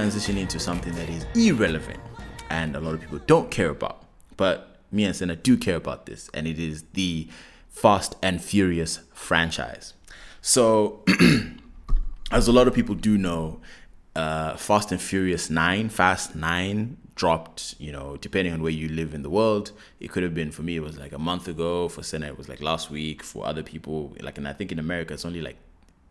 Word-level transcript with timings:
transition 0.00 0.38
into 0.38 0.58
something 0.58 0.94
that 0.94 1.10
is 1.10 1.26
irrelevant 1.34 2.00
and 2.48 2.74
a 2.74 2.80
lot 2.80 2.94
of 2.94 3.02
people 3.02 3.18
don't 3.26 3.50
care 3.50 3.68
about. 3.68 4.02
But 4.38 4.78
me 4.90 5.04
and 5.04 5.14
Senna 5.14 5.36
do 5.36 5.58
care 5.58 5.76
about 5.76 6.06
this, 6.06 6.30
and 6.32 6.46
it 6.46 6.58
is 6.58 6.84
the 6.94 7.28
Fast 7.68 8.16
and 8.22 8.42
Furious 8.42 9.00
franchise. 9.12 9.92
So, 10.40 11.04
as 12.30 12.48
a 12.48 12.52
lot 12.52 12.66
of 12.66 12.72
people 12.72 12.94
do 12.94 13.18
know, 13.18 13.60
uh, 14.16 14.56
Fast 14.56 14.90
and 14.90 15.02
Furious 15.02 15.50
9, 15.50 15.90
Fast 15.90 16.34
9 16.34 16.96
dropped, 17.14 17.74
you 17.78 17.92
know, 17.92 18.16
depending 18.16 18.54
on 18.54 18.62
where 18.62 18.72
you 18.72 18.88
live 18.88 19.12
in 19.12 19.20
the 19.20 19.28
world. 19.28 19.72
It 20.00 20.10
could 20.10 20.22
have 20.22 20.34
been, 20.34 20.50
for 20.50 20.62
me, 20.62 20.76
it 20.76 20.82
was 20.82 20.96
like 20.96 21.12
a 21.12 21.18
month 21.18 21.46
ago. 21.46 21.90
For 21.90 22.02
Senna, 22.02 22.26
it 22.28 22.38
was 22.38 22.48
like 22.48 22.62
last 22.62 22.90
week. 22.90 23.22
For 23.22 23.46
other 23.46 23.62
people, 23.62 24.16
like, 24.20 24.38
and 24.38 24.48
I 24.48 24.54
think 24.54 24.72
in 24.72 24.78
America, 24.78 25.12
it's 25.12 25.26
only 25.26 25.42
like, 25.42 25.58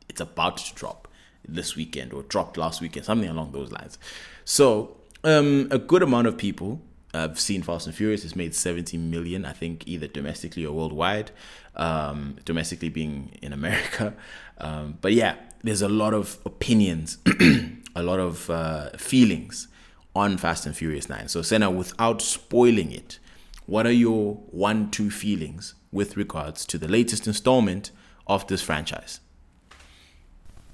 it's 0.07 0.21
about 0.21 0.57
to 0.57 0.75
drop 0.75 1.07
this 1.47 1.75
weekend 1.75 2.13
or 2.13 2.23
dropped 2.23 2.57
last 2.57 2.81
weekend, 2.81 3.05
something 3.05 3.29
along 3.29 3.51
those 3.51 3.71
lines. 3.71 3.97
So, 4.45 4.97
um, 5.23 5.67
a 5.71 5.77
good 5.77 6.03
amount 6.03 6.27
of 6.27 6.37
people 6.37 6.81
have 7.13 7.39
seen 7.39 7.61
Fast 7.61 7.87
and 7.87 7.95
Furious. 7.95 8.23
It's 8.23 8.35
made 8.35 8.53
70 8.53 8.97
million, 8.97 9.45
I 9.45 9.53
think, 9.53 9.87
either 9.87 10.07
domestically 10.07 10.65
or 10.65 10.73
worldwide. 10.73 11.31
Um, 11.75 12.35
domestically 12.43 12.89
being 12.89 13.37
in 13.41 13.53
America. 13.53 14.13
Um, 14.61 14.97
but 14.99 15.13
yeah, 15.13 15.35
there's 15.63 15.81
a 15.81 15.87
lot 15.87 16.13
of 16.13 16.37
opinions, 16.45 17.17
a 17.95 18.03
lot 18.03 18.19
of 18.19 18.49
uh, 18.49 18.89
feelings 18.97 19.69
on 20.13 20.37
Fast 20.37 20.65
and 20.65 20.75
Furious 20.75 21.07
9. 21.07 21.29
So, 21.29 21.41
Senna, 21.41 21.71
without 21.71 22.21
spoiling 22.21 22.91
it, 22.91 23.19
what 23.65 23.87
are 23.87 23.93
your 23.93 24.33
one, 24.51 24.91
two 24.91 25.09
feelings 25.09 25.75
with 25.93 26.17
regards 26.17 26.65
to 26.65 26.77
the 26.77 26.89
latest 26.89 27.25
installment 27.25 27.91
of 28.27 28.47
this 28.47 28.61
franchise? 28.61 29.21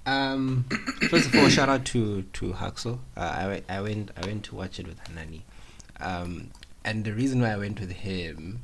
Um, 0.06 0.66
first 1.10 1.28
of 1.28 1.36
all, 1.36 1.50
shout 1.50 1.70
out 1.70 1.86
to 1.86 2.24
to 2.24 2.54
Haxel. 2.54 3.00
Uh, 3.18 3.20
I, 3.20 3.64
I 3.78 3.82
went 3.82 4.12
I 4.22 4.26
went 4.26 4.44
to 4.46 4.56
watch 4.56 4.80
it 4.80 4.88
with 4.88 5.00
Hanani, 5.08 5.46
um, 6.00 6.52
and 6.84 7.04
the 7.06 7.14
reason 7.14 7.42
why 7.42 7.52
I 7.52 7.58
went 7.58 7.80
with 7.80 7.92
him, 7.92 8.62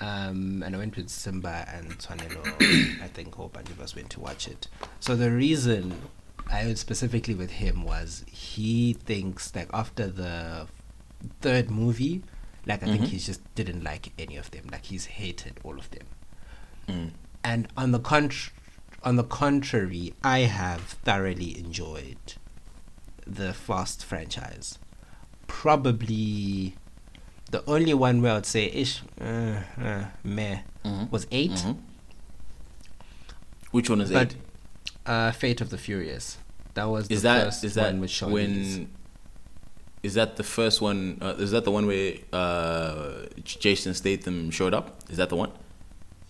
um, 0.00 0.62
and 0.64 0.74
I 0.74 0.78
went 0.78 0.96
with 0.96 1.10
Simba 1.10 1.66
and 1.72 1.98
Twanelo, 1.98 2.46
I 3.02 3.08
think 3.08 3.34
a 3.34 3.36
whole 3.36 3.48
bunch 3.48 3.70
of 3.70 3.80
us 3.80 3.94
went 3.94 4.10
to 4.10 4.20
watch 4.20 4.48
it. 4.48 4.68
So 5.00 5.14
the 5.14 5.30
reason 5.30 5.94
I 6.50 6.64
went 6.64 6.78
specifically 6.78 7.34
with 7.34 7.50
him 7.50 7.84
was 7.84 8.24
he 8.30 8.94
thinks 8.94 9.50
that 9.50 9.68
after 9.74 10.06
the 10.06 10.66
third 11.40 11.70
movie, 11.70 12.22
like 12.66 12.82
I 12.82 12.86
think 12.86 13.02
Mhm. 13.02 13.08
he 13.08 13.18
just 13.18 13.54
didn't 13.54 13.84
like 13.84 14.12
any 14.18 14.36
of 14.36 14.50
them. 14.50 14.64
Like 14.72 14.86
he's 14.86 15.04
hated 15.06 15.60
all 15.62 15.78
of 15.78 15.90
them. 15.90 16.06
Mm. 16.88 17.10
And 17.44 17.68
on 17.76 17.92
the 17.92 18.00
contr- 18.00 18.50
on 19.04 19.16
the 19.16 19.24
contrary, 19.24 20.14
I 20.22 20.40
have 20.40 20.80
thoroughly 21.04 21.58
enjoyed 21.58 22.34
the 23.26 23.52
Fast 23.52 24.04
franchise. 24.04 24.78
Probably 25.46 26.74
the 27.50 27.62
only 27.66 27.94
one 27.94 28.22
where 28.22 28.34
I'd 28.34 28.46
say 28.46 28.66
ish 28.66 29.02
uh, 29.20 29.60
uh, 29.80 30.04
meh 30.24 30.60
Mhm. 30.84 31.10
was 31.10 31.26
8 31.30 31.50
Mhm. 31.52 31.76
Which 33.70 33.88
one 33.88 34.00
is 34.00 34.10
but 34.10 34.32
it? 34.32 34.36
uh, 35.06 35.32
Fate 35.32 35.60
of 35.60 35.70
the 35.70 35.78
Furious. 35.78 36.36
That 36.74 36.84
was 36.84 37.08
Is 37.10 37.22
the 37.22 37.28
that 37.28 37.44
first 37.44 37.64
is 37.64 37.74
that 37.74 37.92
one 37.92 38.00
with 38.00 38.10
Sean 38.10 38.34
Mendes. 38.34 38.78
when? 38.78 38.88
Is 40.02 40.14
that 40.14 40.36
the 40.36 40.42
first 40.42 40.80
one? 40.80 41.18
Uh, 41.20 41.34
is 41.38 41.52
that 41.52 41.64
the 41.64 41.70
one 41.70 41.86
where 41.86 42.14
uh, 42.32 43.26
Jason 43.44 43.94
Statham 43.94 44.50
showed 44.50 44.74
up? 44.74 44.98
Is 45.10 45.16
that 45.18 45.28
the 45.28 45.36
one? 45.36 45.52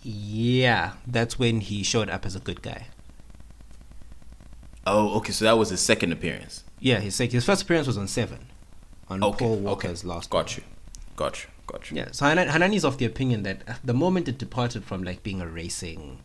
Yeah, 0.02 0.94
that's 1.06 1.38
when 1.38 1.60
he 1.60 1.82
showed 1.82 2.08
up 2.10 2.26
as 2.26 2.34
a 2.34 2.40
good 2.40 2.62
guy. 2.62 2.88
Oh, 4.86 5.16
okay. 5.18 5.32
So 5.32 5.44
that 5.44 5.56
was 5.58 5.70
his 5.70 5.80
second 5.80 6.12
appearance. 6.12 6.64
Yeah, 6.80 6.98
his 7.00 7.14
sec- 7.14 7.30
his 7.30 7.44
first 7.44 7.62
appearance 7.62 7.86
was 7.86 7.96
on 7.96 8.08
Seven, 8.08 8.40
on 9.08 9.22
Okay, 9.22 9.38
Paul 9.44 9.52
okay. 9.54 9.62
Walker's 9.62 10.04
last. 10.04 10.28
Got 10.30 10.56
you, 10.56 10.64
got 11.14 11.44
you, 11.44 11.50
got 11.68 11.90
you. 11.90 11.96
Yeah, 11.98 12.08
so 12.10 12.26
Hanan- 12.26 12.48
Hanani's 12.48 12.84
of 12.84 12.98
the 12.98 13.04
opinion 13.04 13.44
that 13.44 13.62
uh, 13.68 13.74
the 13.84 13.94
moment 13.94 14.26
it 14.28 14.38
departed 14.38 14.84
from 14.84 15.04
like 15.04 15.22
being 15.22 15.40
a 15.40 15.46
racing 15.46 16.18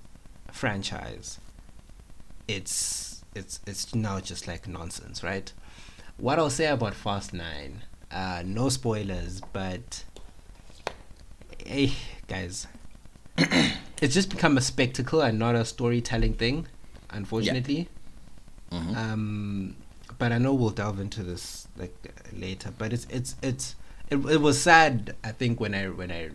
franchise, 0.51 1.39
it's 2.47 3.23
it's 3.35 3.59
it's 3.67 3.93
now 3.93 4.19
just 4.19 4.47
like 4.47 4.67
nonsense, 4.67 5.23
right? 5.23 5.53
What 6.17 6.39
I'll 6.39 6.49
say 6.49 6.65
about 6.65 6.95
Fast 6.95 7.31
Nine, 7.35 7.83
uh, 8.09 8.41
no 8.43 8.69
spoilers, 8.69 9.39
but 9.53 10.03
hey 11.63 11.91
guys, 12.27 12.65
it's 14.01 14.13
just 14.13 14.29
become 14.29 14.57
a 14.57 14.61
spectacle 14.61 15.21
and 15.21 15.37
not 15.39 15.55
a 15.55 15.65
storytelling 15.65 16.33
thing, 16.33 16.67
unfortunately. 17.09 17.89
Mhm. 18.71 18.95
Um, 18.95 19.75
but 20.17 20.31
I 20.31 20.37
know 20.37 20.53
we'll 20.53 20.71
delve 20.71 20.99
into 20.99 21.23
this 21.23 21.67
like 21.77 21.95
later. 22.33 22.73
But 22.77 22.93
it's 22.93 23.07
it's 23.09 23.35
it's 23.41 23.75
it, 24.09 24.17
it 24.25 24.41
was 24.41 24.59
sad. 24.61 25.15
I 25.23 25.31
think 25.31 25.59
when 25.59 25.73
I 25.75 25.85
when 25.89 26.11
I 26.11 26.29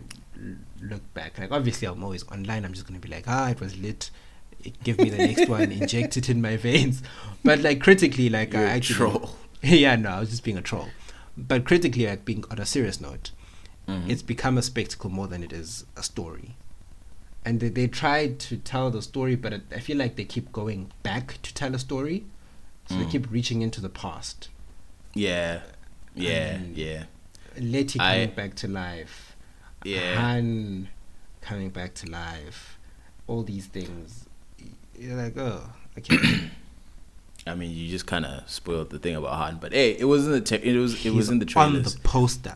look 0.81 1.01
back, 1.13 1.37
like 1.37 1.51
obviously 1.51 1.87
I'm 1.87 2.03
always 2.03 2.23
online. 2.31 2.65
I'm 2.65 2.73
just 2.73 2.87
gonna 2.87 2.99
be 2.99 3.09
like, 3.09 3.25
ah, 3.27 3.49
it 3.49 3.59
was 3.59 3.77
lit. 3.77 4.09
Give 4.83 4.97
me 4.97 5.09
the 5.09 5.17
next 5.17 5.49
one, 5.49 5.71
inject 5.71 6.15
it 6.15 6.29
in 6.29 6.41
my 6.41 6.55
veins. 6.57 7.03
But 7.43 7.59
like 7.59 7.81
critically, 7.81 8.29
like 8.29 8.53
You're 8.53 8.61
I 8.65 8.71
actually, 8.71 8.95
troll. 8.95 9.35
yeah, 9.61 9.95
no, 9.97 10.09
I 10.09 10.19
was 10.21 10.29
just 10.29 10.43
being 10.43 10.57
a 10.57 10.61
troll. 10.61 10.87
But 11.37 11.65
critically, 11.65 12.07
like 12.07 12.23
being 12.25 12.45
on 12.49 12.59
a 12.59 12.65
serious 12.65 13.01
note, 13.01 13.31
Mhm. 13.87 14.09
it's 14.09 14.21
become 14.21 14.57
a 14.57 14.61
spectacle 14.61 15.09
more 15.09 15.27
than 15.27 15.43
it 15.43 15.51
is 15.51 15.83
a 15.97 16.03
story. 16.03 16.55
And 17.45 17.59
they, 17.59 17.69
they 17.69 17.87
tried 17.87 18.39
to 18.39 18.57
tell 18.57 18.89
the 18.89 19.01
story, 19.01 19.35
but 19.35 19.53
I 19.75 19.79
feel 19.79 19.97
like 19.97 20.15
they 20.15 20.23
keep 20.23 20.51
going 20.51 20.91
back 21.03 21.39
to 21.41 21.53
tell 21.53 21.75
a 21.75 21.79
story. 21.79 22.25
So 22.89 22.95
they 22.95 23.05
Mm. 23.05 23.11
keep 23.11 23.31
reaching 23.31 23.61
into 23.61 23.79
the 23.81 23.89
past. 23.89 24.49
Yeah, 25.13 25.61
yeah, 26.15 26.57
Um, 26.61 26.71
yeah, 26.75 27.03
Letty 27.59 27.99
I- 27.99 28.13
coming 28.25 28.35
back 28.35 28.55
to 28.55 28.67
life. 28.67 29.35
yeah. 29.83 30.15
Han 30.19 30.89
coming 31.41 31.69
back 31.69 31.93
to 31.95 32.09
life. 32.09 32.77
All 33.27 33.43
these 33.43 33.67
things. 33.67 34.25
You're 34.97 35.15
like, 35.15 35.37
oh, 35.37 35.69
okay. 35.97 36.17
I 37.47 37.55
mean, 37.55 37.71
you 37.71 37.89
just 37.89 38.05
kind 38.05 38.25
of 38.25 38.49
spoiled 38.49 38.89
the 38.89 38.99
thing 38.99 39.15
about 39.15 39.35
Han, 39.35 39.57
but 39.59 39.73
hey, 39.73 39.91
it 39.97 40.05
was 40.05 40.25
in 40.25 40.31
the 40.31 40.41
te- 40.41 40.55
it 40.63 40.77
was 40.77 40.93
it 41.05 41.11
was 41.11 41.25
He's 41.27 41.29
in 41.29 41.39
the 41.39 41.53
on 41.59 41.81
the 41.83 41.97
poster. 42.03 42.55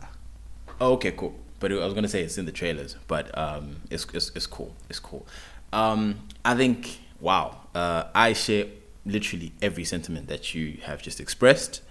Oh, 0.80 0.94
okay, 0.94 1.12
cool. 1.12 1.36
But 1.60 1.72
I 1.72 1.76
was 1.76 1.94
gonna 1.94 2.08
say 2.08 2.22
it's 2.22 2.38
in 2.38 2.46
the 2.46 2.52
trailers, 2.52 2.96
but 3.08 3.36
um, 3.38 3.78
it's 3.90 4.06
it's, 4.14 4.32
it's 4.36 4.48
cool. 4.48 4.76
It's 4.90 5.00
cool. 5.00 5.26
Um, 5.74 6.20
I 6.46 6.56
think 6.56 7.00
wow. 7.20 7.62
Uh, 7.74 8.06
I 8.16 8.34
share 8.34 8.66
literally 9.06 9.54
every 9.62 9.86
sentiment 9.86 10.28
that 10.28 10.54
you 10.54 10.80
have 10.84 11.02
just 11.02 11.20
expressed. 11.20 11.82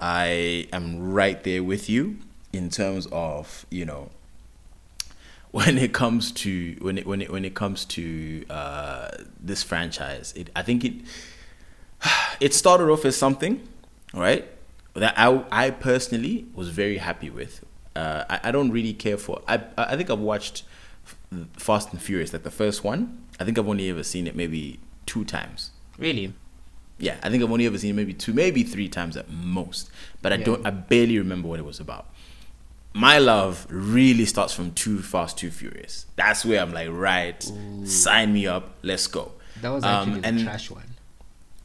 I 0.00 0.68
am 0.72 1.12
right 1.12 1.42
there 1.42 1.62
with 1.62 1.88
you 1.88 2.18
in 2.52 2.70
terms 2.70 3.08
of 3.10 3.66
you 3.70 3.84
know 3.84 4.10
when 5.50 5.78
it 5.78 5.92
comes 5.92 6.30
to 6.32 6.76
when 6.80 6.98
it 6.98 7.06
when 7.06 7.22
it 7.22 7.32
when 7.32 7.44
it 7.44 7.54
comes 7.54 7.84
to 7.86 8.44
uh, 8.48 9.10
this 9.40 9.62
franchise. 9.62 10.32
It 10.36 10.50
I 10.54 10.62
think 10.62 10.84
it 10.84 10.94
it 12.40 12.54
started 12.54 12.88
off 12.90 13.04
as 13.04 13.16
something, 13.16 13.66
right? 14.14 14.46
That 14.94 15.14
I 15.16 15.44
I 15.50 15.70
personally 15.70 16.46
was 16.54 16.68
very 16.68 16.98
happy 16.98 17.30
with. 17.30 17.64
Uh, 17.98 18.24
I 18.30 18.48
I 18.48 18.50
don't 18.52 18.70
really 18.70 18.92
care 18.94 19.16
for. 19.18 19.42
I 19.48 19.60
I 19.76 19.96
think 19.96 20.08
I've 20.10 20.18
watched 20.32 20.62
Fast 21.56 21.92
and 21.92 22.00
Furious, 22.00 22.32
like 22.32 22.42
the 22.44 22.50
first 22.62 22.84
one. 22.84 23.00
I 23.40 23.44
think 23.44 23.58
I've 23.58 23.68
only 23.68 23.88
ever 23.90 24.02
seen 24.02 24.26
it 24.26 24.34
maybe 24.36 24.78
two 25.06 25.24
times. 25.24 25.70
Really? 25.98 26.32
Yeah, 26.98 27.16
I 27.22 27.30
think 27.30 27.42
I've 27.42 27.50
only 27.52 27.66
ever 27.66 27.78
seen 27.78 27.90
it 27.90 27.94
maybe 27.94 28.12
two, 28.14 28.32
maybe 28.32 28.62
three 28.64 28.88
times 28.88 29.16
at 29.16 29.30
most. 29.30 29.90
But 30.22 30.32
I 30.32 30.36
Yeah. 30.36 30.44
don't. 30.44 30.66
I 30.66 30.70
barely 30.70 31.18
remember 31.18 31.48
what 31.48 31.58
it 31.60 31.64
was 31.64 31.80
about. 31.80 32.06
My 32.94 33.18
love 33.18 33.66
really 33.70 34.24
starts 34.24 34.52
from 34.54 34.72
Too 34.72 35.00
Fast, 35.02 35.36
Too 35.38 35.50
Furious. 35.50 36.06
That's 36.16 36.44
where 36.44 36.60
I'm 36.60 36.72
like, 36.72 36.88
right, 36.90 37.40
sign 37.84 38.32
me 38.32 38.46
up, 38.46 38.64
let's 38.82 39.06
go. 39.06 39.32
That 39.62 39.68
was 39.70 39.84
Um, 39.84 39.90
actually 39.90 40.20
the 40.20 40.26
and- 40.28 40.40
trash 40.42 40.70
one. 40.70 40.84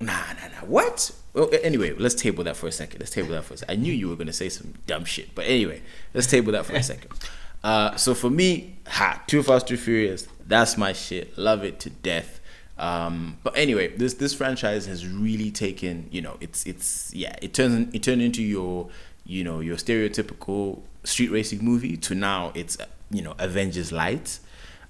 Nah, 0.05 0.33
nah, 0.33 0.47
nah. 0.47 0.65
What? 0.65 1.11
Well, 1.33 1.49
anyway, 1.63 1.93
let's 1.93 2.15
table 2.15 2.43
that 2.43 2.55
for 2.55 2.67
a 2.67 2.71
second. 2.71 2.99
Let's 2.99 3.11
table 3.11 3.29
that 3.29 3.43
for 3.43 3.55
a 3.55 3.57
second. 3.57 3.73
I 3.73 3.81
knew 3.81 3.93
you 3.93 4.09
were 4.09 4.15
gonna 4.15 4.33
say 4.33 4.49
some 4.49 4.73
dumb 4.85 5.05
shit, 5.05 5.33
but 5.33 5.45
anyway, 5.45 5.81
let's 6.13 6.27
table 6.27 6.51
that 6.51 6.65
for 6.65 6.75
a 6.75 6.83
second. 6.83 7.11
Uh, 7.63 7.95
so 7.95 8.13
for 8.13 8.29
me, 8.29 8.75
ha, 8.85 9.23
Too 9.25 9.41
Fast, 9.41 9.67
Too 9.67 9.77
Furious. 9.77 10.27
That's 10.45 10.77
my 10.77 10.91
shit. 10.91 11.37
Love 11.37 11.63
it 11.63 11.79
to 11.79 11.89
death. 11.89 12.41
Um, 12.77 13.37
but 13.41 13.57
anyway, 13.57 13.95
this 13.95 14.15
this 14.15 14.33
franchise 14.33 14.85
has 14.87 15.07
really 15.07 15.49
taken. 15.49 16.09
You 16.11 16.23
know, 16.23 16.35
it's 16.41 16.65
it's 16.65 17.13
yeah. 17.13 17.37
It 17.41 17.53
turns 17.53 17.95
it 17.95 18.03
turned 18.03 18.21
into 18.21 18.43
your 18.43 18.89
you 19.25 19.45
know 19.45 19.61
your 19.61 19.77
stereotypical 19.77 20.81
street 21.05 21.31
racing 21.31 21.63
movie 21.63 21.95
to 21.95 22.13
now 22.13 22.51
it's 22.53 22.77
you 23.09 23.21
know 23.21 23.33
Avengers 23.39 23.93
Light, 23.93 24.39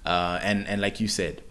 uh, 0.04 0.40
and 0.42 0.66
and 0.66 0.80
like 0.80 0.98
you 0.98 1.06
said, 1.06 1.42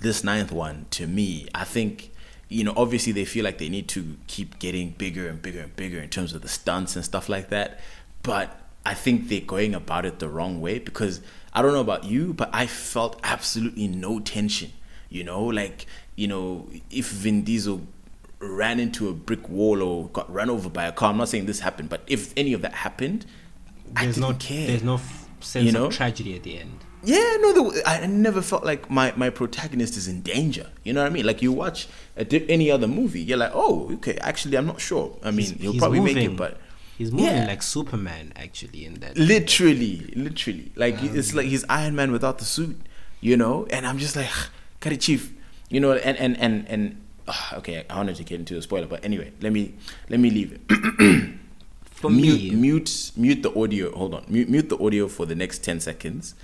this 0.00 0.24
ninth 0.24 0.52
one 0.52 0.86
to 0.90 1.06
me 1.06 1.48
i 1.54 1.64
think 1.64 2.10
you 2.48 2.62
know 2.64 2.72
obviously 2.76 3.12
they 3.12 3.24
feel 3.24 3.44
like 3.44 3.58
they 3.58 3.68
need 3.68 3.88
to 3.88 4.16
keep 4.26 4.58
getting 4.58 4.90
bigger 4.90 5.28
and 5.28 5.40
bigger 5.42 5.60
and 5.60 5.74
bigger 5.76 5.98
in 6.00 6.08
terms 6.08 6.32
of 6.34 6.42
the 6.42 6.48
stunts 6.48 6.94
and 6.96 7.04
stuff 7.04 7.28
like 7.28 7.48
that 7.48 7.80
but 8.22 8.60
i 8.84 8.94
think 8.94 9.28
they're 9.28 9.40
going 9.40 9.74
about 9.74 10.04
it 10.04 10.18
the 10.18 10.28
wrong 10.28 10.60
way 10.60 10.78
because 10.78 11.20
i 11.54 11.62
don't 11.62 11.72
know 11.72 11.80
about 11.80 12.04
you 12.04 12.32
but 12.34 12.50
i 12.52 12.66
felt 12.66 13.18
absolutely 13.24 13.88
no 13.88 14.20
tension 14.20 14.72
you 15.08 15.24
know 15.24 15.42
like 15.44 15.86
you 16.16 16.28
know, 16.28 16.68
if 16.92 17.08
Vin 17.10 17.42
Diesel 17.42 17.80
ran 18.38 18.78
into 18.78 19.08
a 19.08 19.12
brick 19.12 19.48
wall 19.48 19.82
or 19.82 20.06
got 20.10 20.32
run 20.32 20.48
over 20.48 20.68
by 20.70 20.84
a 20.86 20.92
car, 20.92 21.10
I'm 21.10 21.16
not 21.16 21.28
saying 21.28 21.46
this 21.46 21.58
happened, 21.58 21.88
but 21.88 22.02
if 22.06 22.32
any 22.36 22.52
of 22.52 22.62
that 22.62 22.72
happened, 22.72 23.26
I 23.96 24.04
There's 24.04 24.14
didn't 24.14 24.30
no 24.30 24.36
care. 24.36 24.66
there's 24.68 24.84
no 24.84 25.00
sense 25.40 25.66
You 25.66 25.72
know? 25.72 25.86
of 25.86 25.92
tragedy 25.92 26.36
at 26.36 26.44
the 26.44 26.60
end. 26.60 26.83
Yeah, 27.04 27.36
no, 27.40 27.70
there, 27.70 27.82
I 27.86 28.06
never 28.06 28.40
felt 28.42 28.64
like 28.64 28.90
my, 28.90 29.12
my 29.16 29.30
protagonist 29.30 29.96
is 29.96 30.08
in 30.08 30.22
danger. 30.22 30.70
You 30.84 30.92
know 30.92 31.02
what 31.02 31.10
I 31.10 31.14
mean? 31.14 31.26
Like 31.26 31.42
you 31.42 31.52
watch 31.52 31.88
a, 32.16 32.24
di- 32.24 32.48
any 32.50 32.70
other 32.70 32.86
movie, 32.88 33.20
you're 33.20 33.38
like, 33.38 33.52
oh, 33.54 33.90
okay. 33.94 34.16
Actually, 34.18 34.56
I'm 34.56 34.66
not 34.66 34.80
sure. 34.80 35.16
I 35.22 35.30
mean, 35.30 35.46
He's- 35.46 35.60
he'll 35.60 35.72
he's 35.72 35.80
probably 35.80 36.00
make 36.00 36.16
it, 36.16 36.36
but 36.36 36.60
He's 36.96 37.10
moving 37.10 37.26
Yeah. 37.26 37.46
like 37.46 37.62
Superman 37.62 38.32
actually 38.36 38.84
in 38.84 38.94
that. 39.00 39.16
literally, 39.18 40.12
literally, 40.14 40.70
like 40.76 41.02
it's 41.02 41.34
like 41.34 41.46
he's 41.46 41.64
Iron 41.68 41.96
Man 41.96 42.12
without 42.12 42.38
the 42.38 42.44
suit. 42.44 42.76
You 43.20 43.36
know, 43.36 43.66
and 43.70 43.84
I'm 43.86 43.98
just 43.98 44.14
like, 44.16 44.28
got 44.80 44.92
it, 44.92 45.00
chief. 45.00 45.32
You 45.70 45.80
know, 45.80 45.92
and 45.92 46.16
and 46.18 46.36
and 46.38 46.68
and. 46.68 47.00
ah, 47.26 47.56
okay, 47.58 47.84
I 47.90 47.96
wanted 47.96 48.14
to 48.16 48.22
get 48.22 48.38
into 48.38 48.56
a 48.56 48.62
spoiler, 48.62 48.86
but 48.86 49.04
anyway, 49.04 49.32
let 49.40 49.52
me 49.52 49.74
let 50.08 50.20
me 50.20 50.30
leave 50.30 50.52
it. 50.52 50.60
For 51.84 52.10
mute, 52.10 52.52
me, 52.52 52.54
mute, 52.54 53.12
mute 53.16 53.42
the 53.42 53.52
audio. 53.58 53.90
Hold 53.96 54.14
on, 54.14 54.24
mute, 54.28 54.48
mute 54.48 54.68
the 54.68 54.78
audio 54.78 55.08
for 55.08 55.24
the 55.26 55.34
next 55.34 55.64
ten 55.64 55.80
seconds. 55.80 56.34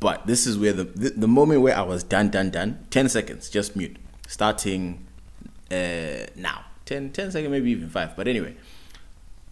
But 0.00 0.26
this 0.26 0.46
is 0.46 0.58
where 0.58 0.72
the, 0.72 0.84
the 0.84 1.10
the 1.10 1.28
moment 1.28 1.62
where 1.62 1.76
I 1.76 1.82
was 1.82 2.02
done, 2.02 2.28
done, 2.30 2.50
done. 2.50 2.86
Ten 2.90 3.08
seconds, 3.08 3.48
just 3.48 3.76
mute. 3.76 3.96
Starting 4.28 5.06
uh, 5.70 6.26
now. 6.36 6.64
10, 6.84 7.10
10 7.12 7.30
seconds, 7.32 7.50
maybe 7.50 7.70
even 7.70 7.88
five. 7.88 8.14
But 8.14 8.28
anyway, 8.28 8.54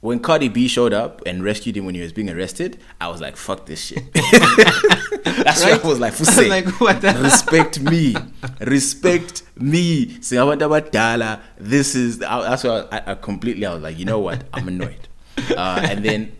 when 0.01 0.21
Cardi 0.21 0.49
B 0.49 0.69
showed 0.69 0.93
up 0.93 1.21
and 1.27 1.43
rescued 1.43 1.77
him 1.77 1.85
when 1.87 1.95
he 1.97 2.01
was 2.01 2.13
being 2.13 2.31
arrested, 2.31 2.79
I 3.01 3.09
was 3.09 3.21
like, 3.21 3.37
"Fuck 3.37 3.67
this 3.67 3.81
shit." 3.87 4.05
That's 4.15 5.65
Right? 5.65 5.73
what 5.73 5.85
I 5.85 5.89
was 5.89 5.99
like. 6.01 6.13
"Fuse, 6.13 6.49
like, 6.49 6.67
what 6.81 7.01
the- 7.01 7.19
respect 7.23 7.81
me, 7.81 8.15
respect 8.61 9.43
me. 9.57 10.05
This 11.59 11.95
is 11.95 12.19
that's 12.19 12.65
why 12.65 12.87
I, 12.93 13.03
I 13.13 13.15
completely. 13.15 13.67
I 13.67 13.75
was 13.75 13.83
like, 13.83 13.99
you 13.99 14.05
know 14.05 14.19
what? 14.21 14.45
I'm 14.53 14.69
annoyed. 14.69 15.09
Uh, 15.57 15.81
and 15.89 16.05
then 16.05 16.33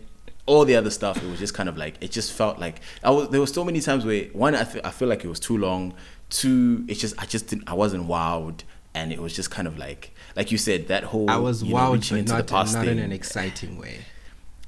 all 0.47 0.65
the 0.65 0.75
other 0.75 0.89
stuff, 0.89 1.17
it 1.23 1.29
was 1.29 1.39
just 1.39 1.53
kind 1.53 1.67
of 1.69 1.77
like 1.77 1.95
it 2.01 2.11
just 2.11 2.31
felt 2.31 2.59
like 2.59 2.81
I 3.03 3.09
was. 3.09 3.29
There 3.29 3.39
were 3.39 3.47
so 3.47 3.63
many 3.63 3.81
times 3.81 4.05
where 4.05 4.25
one, 4.25 4.55
I 4.55 4.63
feel, 4.63 4.81
I 4.83 4.91
feel 4.91 5.07
like 5.07 5.23
it 5.23 5.27
was 5.27 5.39
too 5.39 5.57
long. 5.57 5.93
Two, 6.29 6.85
it's 6.87 6.99
just 6.99 7.21
I 7.21 7.25
just 7.25 7.47
didn't. 7.47 7.67
I 7.69 7.73
wasn't 7.73 8.07
wowed, 8.07 8.61
and 8.93 9.11
it 9.11 9.21
was 9.21 9.35
just 9.35 9.51
kind 9.51 9.67
of 9.67 9.77
like 9.77 10.11
like 10.35 10.51
you 10.51 10.57
said 10.57 10.87
that 10.87 11.03
whole. 11.05 11.29
I 11.29 11.37
was 11.37 11.63
know, 11.63 11.75
wowed, 11.75 11.93
reaching 11.93 12.17
into 12.17 12.33
not, 12.33 12.45
the 12.45 12.51
past 12.51 12.75
not 12.75 12.87
in 12.87 12.99
an 12.99 13.11
exciting 13.11 13.77
way. 13.77 13.99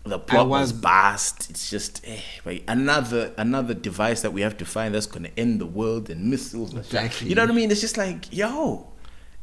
the 0.03 0.19
plot 0.19 0.47
was, 0.47 0.71
was- 0.73 0.81
vast. 0.81 1.49
It's 1.49 1.69
just 1.69 2.01
eh, 2.07 2.19
like 2.45 2.63
another 2.67 3.33
another 3.37 3.73
device 3.73 4.21
that 4.21 4.33
we 4.33 4.41
have 4.41 4.57
to 4.57 4.65
find 4.65 4.95
that's 4.95 5.05
going 5.05 5.23
to 5.23 5.39
end 5.39 5.61
the 5.61 5.65
world 5.65 6.09
and 6.09 6.29
missiles. 6.29 6.73
Exactly. 6.75 7.29
You 7.29 7.35
know 7.35 7.43
what 7.43 7.51
I 7.51 7.55
mean? 7.55 7.69
It's 7.71 7.81
just 7.81 7.97
like 7.97 8.31
yo, 8.33 8.87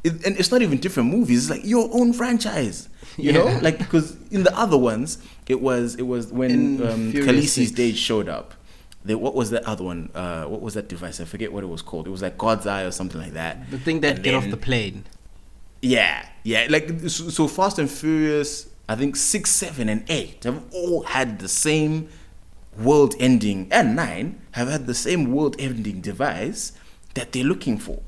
it, 0.05 0.25
and 0.27 0.39
it's 0.39 0.51
not 0.51 0.63
even 0.63 0.79
different 0.79 1.11
movies. 1.11 1.39
It's 1.45 1.51
like 1.51 1.65
your 1.69 1.89
own 1.93 2.13
franchise. 2.13 2.89
You 3.17 3.33
know, 3.33 3.47
like 3.63 3.79
because 3.79 4.17
in 4.31 4.43
the 4.43 4.57
other 4.57 4.77
ones, 4.77 5.19
it 5.49 5.61
was 5.61 5.95
it 5.97 6.03
was 6.03 6.33
when 6.33 6.51
In 6.51 6.87
um, 6.87 7.13
Khaleesi's. 7.13 7.71
Days 7.73 7.97
showed 7.99 8.29
up. 8.29 8.55
They, 9.05 9.15
what 9.15 9.35
was 9.35 9.51
that 9.51 9.65
other 9.65 9.85
one? 9.85 10.11
Uh, 10.15 10.45
what 10.47 10.63
was 10.63 10.75
that 10.75 10.89
device? 10.89 11.21
I 11.21 11.25
forget 11.25 11.53
what 11.53 11.63
it 11.63 11.69
was 11.69 11.83
called. 11.83 12.07
It 12.07 12.11
was 12.11 12.23
like 12.23 12.39
God's 12.39 12.67
Eye 12.67 12.83
or 12.85 12.91
something 12.91 13.21
like 13.21 13.35
that. 13.35 13.71
The 13.71 13.79
thing 13.79 14.01
that 14.01 14.17
And 14.17 14.25
get 14.25 14.35
off 14.35 14.49
the 14.49 14.57
plane. 14.57 15.05
yeah, 15.83 16.27
yeah. 16.43 16.67
Like 16.71 16.89
so, 17.03 17.29
so 17.29 17.47
Fast 17.47 17.79
and 17.79 17.91
Furious, 17.91 18.69
I 18.89 18.97
think 18.97 19.15
six, 19.17 19.51
seven, 19.51 19.89
and 19.89 20.05
eight 20.09 20.45
have 20.45 20.63
all 20.73 21.03
had 21.05 21.39
the 21.39 21.49
same 21.49 22.09
world-ending, 22.79 23.69
and 23.71 23.95
nine 23.95 24.41
have 24.53 24.69
had 24.69 24.87
the 24.87 24.95
same 24.95 25.31
world-ending 25.33 26.01
device 26.01 26.73
that 27.15 27.31
they're 27.33 27.45
looking 27.45 27.79
for. 27.79 28.01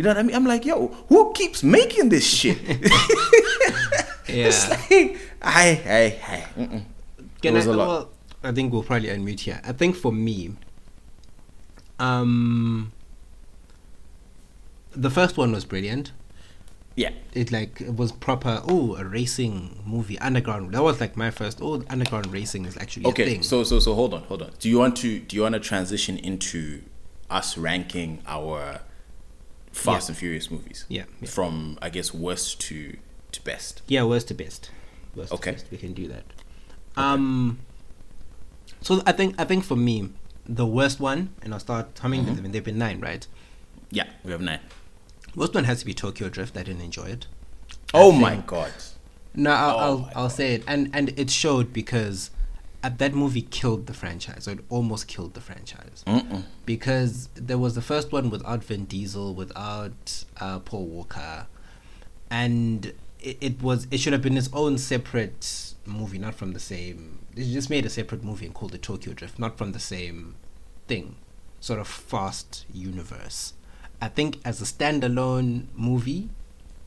You 0.00 0.04
know 0.04 0.10
what 0.12 0.16
I 0.18 0.22
mean? 0.22 0.34
I'm 0.34 0.46
like, 0.46 0.64
yo, 0.64 0.86
who 1.10 1.30
keeps 1.34 1.62
making 1.62 2.08
this 2.08 2.26
shit? 2.26 2.56
It's 4.26 4.66
Yeah. 4.66 4.68
like, 4.70 5.18
I, 5.42 5.68
I, 5.84 6.18
I. 6.26 6.46
Mm-mm. 6.58 6.84
Can 7.42 7.54
I, 7.54 7.60
a. 7.60 7.76
Well, 7.76 8.10
I 8.42 8.50
think 8.52 8.72
we'll 8.72 8.82
probably 8.82 9.08
unmute 9.10 9.40
here. 9.40 9.60
I 9.62 9.72
think 9.72 9.96
for 9.96 10.10
me, 10.10 10.52
um, 11.98 12.92
the 14.92 15.10
first 15.10 15.36
one 15.36 15.52
was 15.52 15.66
brilliant. 15.66 16.12
Yeah. 16.96 17.10
It 17.34 17.52
like 17.52 17.82
it 17.82 17.94
was 17.96 18.10
proper. 18.10 18.62
Oh, 18.66 18.96
a 18.96 19.04
racing 19.04 19.82
movie, 19.84 20.18
underground. 20.18 20.72
That 20.72 20.82
was 20.82 20.98
like 20.98 21.14
my 21.14 21.30
first. 21.30 21.58
Oh, 21.60 21.82
underground 21.90 22.32
racing 22.32 22.64
is 22.64 22.78
actually 22.78 23.04
a 23.04 23.08
Okay. 23.08 23.26
thing. 23.26 23.42
So, 23.42 23.64
so, 23.64 23.78
so, 23.80 23.92
hold 23.94 24.14
on, 24.14 24.22
hold 24.22 24.40
on. 24.40 24.52
Do 24.60 24.70
you 24.70 24.78
want 24.78 24.96
to? 24.96 25.18
Do 25.18 25.36
you 25.36 25.42
want 25.42 25.56
to 25.56 25.60
transition 25.60 26.16
into 26.16 26.84
us 27.28 27.58
ranking 27.58 28.22
our 28.26 28.80
Fast 29.72 30.08
Yeah. 30.08 30.10
and 30.12 30.16
Furious 30.18 30.50
movies? 30.50 30.84
Yeah, 30.88 31.04
yeah. 31.20 31.28
From 31.28 31.78
I 31.80 31.90
guess 31.90 32.12
worst 32.14 32.60
to 32.62 32.96
to 33.32 33.42
best. 33.42 33.82
Yeah, 33.86 34.02
worst 34.04 34.28
to 34.28 34.34
best. 34.34 34.70
Worst 35.14 35.32
Okay. 35.32 35.52
to 35.52 35.56
best. 35.58 35.70
We 35.70 35.78
can 35.78 35.92
do 35.92 36.08
that. 36.08 36.24
Um. 36.96 37.58
So 38.82 39.02
I 39.06 39.12
think 39.12 39.34
I 39.38 39.44
think 39.44 39.64
for 39.64 39.76
me, 39.76 40.10
the 40.46 40.66
worst 40.66 41.00
one, 41.00 41.30
and 41.42 41.52
I'll 41.54 41.60
start 41.60 41.98
humming 41.98 42.24
Mm-hmm. 42.24 42.42
them. 42.42 42.52
They've 42.52 42.64
been 42.64 42.78
nine, 42.78 43.00
right? 43.00 43.26
Yeah, 43.90 44.08
we 44.24 44.32
have 44.32 44.40
nine. 44.40 44.60
Worst 45.36 45.54
one 45.54 45.64
has 45.64 45.80
to 45.80 45.86
be 45.86 45.94
Tokyo 45.94 46.28
Drift. 46.28 46.56
I 46.56 46.62
didn't 46.62 46.82
enjoy 46.82 47.04
it. 47.06 47.26
Oh 47.94 48.10
my 48.12 48.36
god. 48.36 48.72
No, 49.34 49.50
I'll 49.52 49.70
Oh 49.70 49.78
I'll, 49.78 50.10
I'll 50.24 50.30
say 50.30 50.54
it, 50.54 50.64
and 50.66 50.90
and 50.92 51.10
it 51.18 51.30
showed 51.30 51.72
because 51.72 52.30
that 52.82 53.14
movie 53.14 53.42
killed 53.42 53.86
the 53.86 53.94
franchise, 53.94 54.48
or 54.48 54.52
it 54.52 54.64
almost 54.68 55.06
killed 55.06 55.34
the 55.34 55.40
franchise. 55.40 56.02
Mm-mm. 56.06 56.44
Because 56.64 57.28
there 57.34 57.58
was 57.58 57.74
the 57.74 57.82
first 57.82 58.12
one 58.12 58.30
without 58.30 58.64
Vin 58.64 58.86
Diesel, 58.86 59.34
without 59.34 60.24
uh, 60.40 60.60
Paul 60.60 60.86
Walker, 60.86 61.46
and 62.30 62.92
it, 63.20 63.38
it 63.40 63.62
was 63.62 63.86
it 63.90 63.98
should 63.98 64.12
have 64.12 64.22
been 64.22 64.36
its 64.36 64.48
own 64.52 64.78
separate 64.78 65.74
movie, 65.84 66.18
not 66.18 66.34
from 66.34 66.52
the 66.52 66.60
same. 66.60 67.18
They 67.34 67.44
just 67.44 67.70
made 67.70 67.84
a 67.84 67.90
separate 67.90 68.24
movie 68.24 68.46
and 68.46 68.54
called 68.54 68.74
it 68.74 68.82
Tokyo 68.82 69.12
Drift, 69.12 69.38
not 69.38 69.58
from 69.58 69.72
the 69.72 69.80
same 69.80 70.36
thing, 70.88 71.16
sort 71.60 71.80
of 71.80 71.86
fast 71.86 72.64
universe. 72.72 73.54
I 74.00 74.08
think 74.08 74.40
as 74.44 74.62
a 74.62 74.64
standalone 74.64 75.66
movie, 75.74 76.30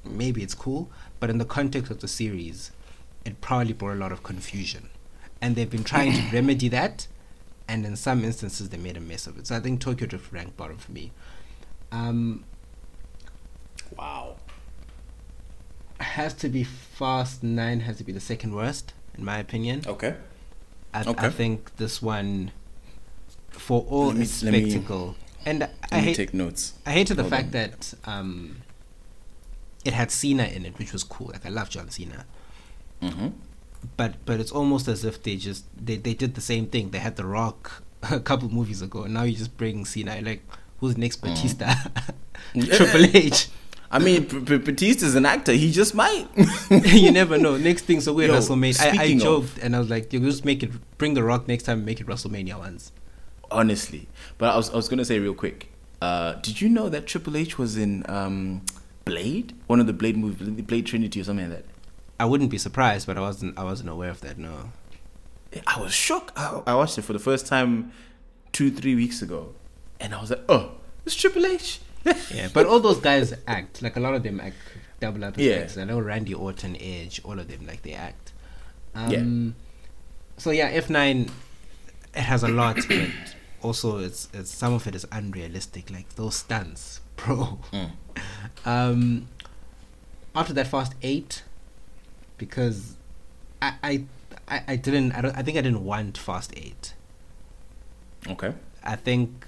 maybe 0.04 0.42
it's 0.42 0.56
cool, 0.56 0.90
but 1.20 1.30
in 1.30 1.38
the 1.38 1.46
context 1.46 1.92
of 1.92 2.02
the 2.02 2.08
series, 2.08 2.72
it 3.24 3.40
probably 3.40 3.74
brought 3.74 3.94
a 3.94 4.00
lot 4.00 4.12
of 4.12 4.24
confusion. 4.24 4.90
And 5.44 5.56
they've 5.58 5.70
been 5.70 5.84
trying 5.84 6.14
to 6.14 6.22
remedy 6.34 6.70
that, 6.70 7.08
and 7.68 7.86
in 7.86 7.96
some 7.98 8.24
instances, 8.24 8.70
they 8.70 8.78
made 8.78 8.96
a 8.96 9.02
mess 9.02 9.28
of 9.28 9.38
it. 9.38 9.48
So 9.48 9.58
I 9.58 9.60
think 9.60 9.82
Tokyo 9.82 10.08
Drift 10.08 10.32
ranked 10.32 10.56
bottom 10.56 10.78
for 10.78 10.92
me. 10.94 11.12
Um, 11.92 12.46
Wow. 13.98 14.38
has 16.00 16.34
to 16.36 16.50
be 16.50 16.64
Fast 16.64 17.44
9, 17.44 17.82
has 17.82 17.98
to 17.98 18.04
be 18.04 18.12
the 18.14 18.20
second 18.22 18.56
worst, 18.56 18.94
in 19.18 19.24
my 19.26 19.38
opinion. 19.38 19.84
Okay. 19.86 20.16
I, 20.94 21.02
I 21.02 21.04
okay. 21.08 21.30
think 21.30 21.76
this 21.76 22.02
one, 22.02 22.52
for 23.50 23.86
all 23.90 24.08
Let 24.08 24.16
me- 24.18 24.22
its 24.24 24.44
let 24.44 24.54
me- 24.54 24.70
spectacle, 24.70 25.16
and 25.46 25.70
I 25.92 26.00
hate, 26.00 26.16
take 26.16 26.34
notes. 26.34 26.74
I 26.86 26.92
hated 26.92 27.18
the 27.18 27.24
Hold 27.24 27.32
fact 27.34 27.46
on. 27.48 27.52
that 27.52 27.94
um, 28.06 28.62
it 29.84 29.92
had 29.94 30.10
Cena 30.10 30.44
in 30.46 30.66
it, 30.66 30.80
which 30.80 30.94
was 30.94 31.04
cool. 31.04 31.28
Like 31.34 31.46
I 31.46 31.50
love 31.50 31.70
John 31.70 31.90
Cena, 31.90 32.26
Mm-hmm. 33.02 33.28
But 33.98 34.14
but 34.26 34.40
it's 34.40 34.52
almost 34.52 34.88
as 34.88 35.04
if 35.06 35.22
they 35.24 35.36
just 35.36 35.66
they, 35.84 35.98
they 35.98 36.14
did 36.14 36.36
the 36.36 36.42
same 36.42 36.68
thing. 36.68 36.90
They 36.92 37.00
had 37.00 37.16
The 37.16 37.26
Rock 37.26 37.84
a 38.12 38.20
couple 38.20 38.50
movies 38.50 38.82
ago, 38.82 39.04
and 39.04 39.14
now 39.14 39.24
you 39.24 39.36
just 39.36 39.58
bring 39.58 39.86
Cena. 39.86 40.20
Like 40.22 40.44
who's 40.80 40.98
next? 40.98 41.22
Mm. 41.22 41.30
Batista, 41.36 41.74
Triple 42.78 43.06
H. 43.16 43.48
I 43.92 44.00
mean, 44.00 44.26
P- 44.26 44.58
Batista's 44.58 45.14
an 45.14 45.26
actor. 45.26 45.52
He 45.52 45.72
just 45.72 45.94
might. 45.94 46.28
you 46.72 47.12
never 47.12 47.38
know. 47.38 47.58
Next 47.58 47.84
thing, 47.84 48.02
so 48.02 48.12
we're 48.12 48.28
Yo, 48.28 48.34
WrestleMania. 48.34 48.82
I, 48.82 48.90
I 48.90 48.94
speaking 48.96 49.18
of- 49.18 49.24
joked 49.24 49.58
and 49.64 49.76
I 49.76 49.80
was 49.80 49.90
like, 49.92 50.12
you 50.12 50.20
just 50.20 50.46
make 50.46 50.64
it, 50.64 50.72
bring 50.98 51.14
The 51.14 51.22
Rock 51.24 51.48
next 51.48 51.64
time, 51.64 51.78
and 51.78 51.86
make 51.86 52.02
it 52.02 52.08
WrestleMania 52.08 52.58
once. 52.58 52.92
Honestly, 53.52 54.08
but 54.40 54.50
I 54.52 54.58
was 54.58 54.72
I 54.72 54.76
was 54.76 54.90
gonna 54.90 55.06
say 55.06 55.20
real 55.20 55.36
quick. 55.36 55.72
Uh, 56.02 56.34
did 56.42 56.60
you 56.60 56.70
know 56.70 56.90
that 56.90 57.06
Triple 57.06 57.38
H 57.38 57.60
was 57.60 57.78
in 57.78 58.04
um, 58.10 58.64
Blade, 59.06 59.54
one 59.68 59.80
of 59.80 59.86
the 59.86 59.94
Blade 59.94 60.18
movies, 60.18 60.48
the 60.54 60.64
Blade 60.64 60.88
Trinity 60.88 61.22
or 61.22 61.24
something 61.24 61.48
like 61.50 61.60
that? 61.60 61.66
I 62.24 62.26
wouldn't 62.26 62.50
be 62.50 62.58
surprised, 62.58 63.06
but 63.06 63.18
I 63.18 63.20
wasn't. 63.20 63.60
I 63.60 63.66
wasn't 63.66 63.90
aware 63.90 64.10
of 64.10 64.22
that. 64.22 64.38
No. 64.38 64.72
I 65.68 65.78
was 65.82 65.94
shocked. 65.94 66.32
I, 66.38 66.62
I 66.66 66.74
watched 66.74 66.98
it 66.98 67.02
for 67.02 67.12
the 67.12 67.20
first 67.20 67.46
time 67.48 67.92
two, 68.54 68.72
three 68.72 68.96
weeks 68.96 69.22
ago, 69.22 69.54
and 70.00 70.16
I 70.16 70.22
was 70.22 70.30
like, 70.30 70.44
"Oh, 70.48 70.72
it's 71.06 71.16
Triple 71.16 71.46
H." 71.46 71.82
Yeah, 72.34 72.48
but 72.54 72.66
all 72.66 72.80
those 72.80 73.00
guys 73.00 73.34
act 73.46 73.82
like 73.82 73.98
a 73.98 74.00
lot 74.00 74.14
of 74.14 74.24
them 74.24 74.40
act 74.40 74.56
double 75.02 75.24
up. 75.26 75.38
Yeah. 75.38 75.68
Yeah. 75.76 75.82
I 75.82 75.84
know 75.84 76.00
Randy 76.00 76.34
Orton, 76.34 76.78
Edge, 76.80 77.20
all 77.26 77.38
of 77.40 77.50
them 77.50 77.68
like 77.68 77.82
they 77.82 77.94
act. 77.94 78.32
Um, 78.96 79.56
So 80.38 80.52
yeah, 80.52 80.68
F 80.68 80.90
nine, 80.90 81.30
it 82.16 82.22
has 82.22 82.44
a 82.44 82.48
lot, 82.48 82.78
but 82.88 83.10
also 83.62 83.98
it's 83.98 84.30
it's 84.34 84.50
some 84.50 84.74
of 84.74 84.88
it 84.88 84.96
is 84.96 85.06
unrealistic. 85.12 85.92
Like 85.92 86.16
those 86.16 86.36
stunts, 86.38 87.02
bro. 87.18 87.60
Mm. 87.74 87.92
Um, 88.66 89.28
after 90.34 90.54
that, 90.54 90.68
Fast 90.68 90.94
Eight, 91.02 91.44
because 92.38 92.96
I 93.62 93.74
I 94.48 94.64
I, 94.68 94.76
didn't 94.76 95.14
I, 95.14 95.22
don't, 95.22 95.38
I 95.38 95.42
think 95.42 95.58
I 95.58 95.62
didn't 95.62 95.84
want 95.84 96.18
Fast 96.18 96.54
Eight. 96.56 96.94
Okay. 98.28 98.54
I 98.84 98.96
think 98.96 99.48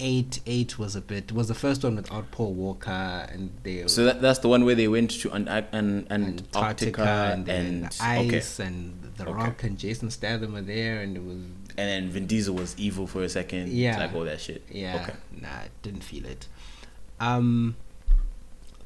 eight 0.00 0.40
eight 0.44 0.76
was 0.76 0.96
a 0.96 1.00
bit 1.00 1.30
was 1.30 1.46
the 1.46 1.54
first 1.54 1.84
one 1.84 1.94
without 1.94 2.28
Paul 2.32 2.52
Walker 2.52 2.90
and 2.90 3.52
they 3.62 3.86
So 3.86 4.04
that, 4.04 4.20
that's 4.20 4.40
the 4.40 4.48
one 4.48 4.64
where 4.64 4.74
they 4.74 4.88
went 4.88 5.12
to 5.20 5.30
and 5.30 5.48
and, 5.48 6.06
and, 6.10 6.40
Antarctica 6.40 7.30
and 7.32 7.46
then 7.46 7.66
and 7.66 7.84
the 7.84 7.86
okay. 7.86 8.36
ice 8.38 8.58
and 8.58 9.12
the 9.16 9.22
Okay. 9.22 9.32
Rock 9.32 9.62
and 9.62 9.78
Jason 9.78 10.10
Statham 10.10 10.54
were 10.54 10.62
there 10.62 11.00
and 11.00 11.16
it 11.16 11.22
was 11.22 11.36
and 11.36 11.88
then 11.88 12.10
Vin 12.10 12.26
Diesel 12.26 12.54
was 12.54 12.74
evil 12.76 13.06
for 13.06 13.22
a 13.22 13.28
second. 13.28 13.68
Yeah. 13.68 13.98
like 13.98 14.14
all 14.14 14.24
that 14.24 14.40
shit. 14.40 14.62
yeah 14.70 15.02
Okay. 15.02 15.14
nah 15.40 15.48
didn't 15.82 16.02
feel 16.02 16.24
it. 16.26 16.48
Um, 17.20 17.76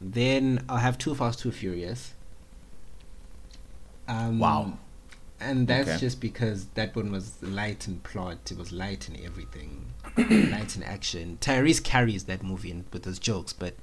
then 0.00 0.64
I'll 0.69 0.76
have 0.76 0.99
Too 0.99 1.14
Fast 1.14 1.40
Too 1.40 1.50
Furious. 1.50 2.12
Um, 4.08 4.38
Wow. 4.38 4.78
And 5.40 5.68
that's 5.68 5.88
Okay. 5.88 5.98
just 5.98 6.20
because 6.20 6.66
that 6.74 6.96
one 6.96 7.12
was 7.12 7.40
light 7.42 7.86
in 7.86 8.00
plot. 8.00 8.50
It 8.50 8.58
was 8.58 8.72
light 8.72 9.08
in 9.08 9.24
everything, 9.24 9.86
light 10.16 10.74
in 10.76 10.82
action. 10.82 11.38
Tyrese 11.40 11.80
carries 11.82 12.24
that 12.24 12.42
movie 12.42 12.72
in, 12.72 12.84
with 12.92 13.04
his 13.04 13.20
jokes, 13.20 13.52
but 13.52 13.74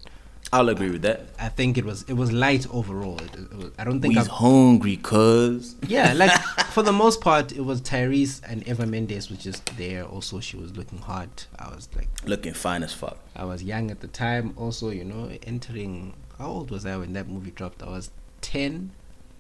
I'll 0.52 0.68
agree 0.68 0.90
with 0.92 1.02
that. 1.04 1.28
I 1.40 1.48
think 1.48 1.78
it 1.78 1.86
was 1.86 2.04
it 2.10 2.14
was 2.14 2.34
light 2.34 2.68
overall. 2.70 3.20
It, 3.22 3.36
it 3.36 3.54
was, 3.58 3.72
I 3.80 3.86
don't 3.86 4.02
think. 4.02 4.16
he's 4.16 4.28
hungry, 4.28 4.98
cuz. 4.98 5.76
yeah, 5.88 6.12
like 6.14 6.32
for 6.76 6.84
the 6.84 6.92
most 6.92 7.22
part, 7.22 7.54
it 7.54 7.62
was 7.62 7.82
Tyrese 7.82 8.42
and 8.48 8.68
Eva 8.68 8.86
Mendes 8.86 9.30
was 9.30 9.40
just 9.40 9.66
there. 9.78 10.04
Also, 10.04 10.42
she 10.42 10.58
was 10.58 10.76
looking 10.76 11.00
hot. 11.00 11.48
I 11.58 11.70
was 11.70 11.88
like, 11.96 12.10
Looking 12.26 12.54
fine 12.54 12.84
as 12.84 12.92
fuck. 12.92 13.18
I 13.34 13.46
was 13.46 13.64
young 13.64 13.92
at 13.92 14.02
the 14.02 14.08
time. 14.08 14.54
Also, 14.58 14.90
you 14.90 15.06
know, 15.06 15.32
entering. 15.44 16.16
How 16.38 16.48
old 16.48 16.70
was 16.70 16.86
I 16.86 16.98
when 16.98 17.14
that 17.14 17.30
movie 17.30 17.52
dropped? 17.52 17.82
I 17.82 17.88
was 17.90 18.12
ten. 18.42 18.92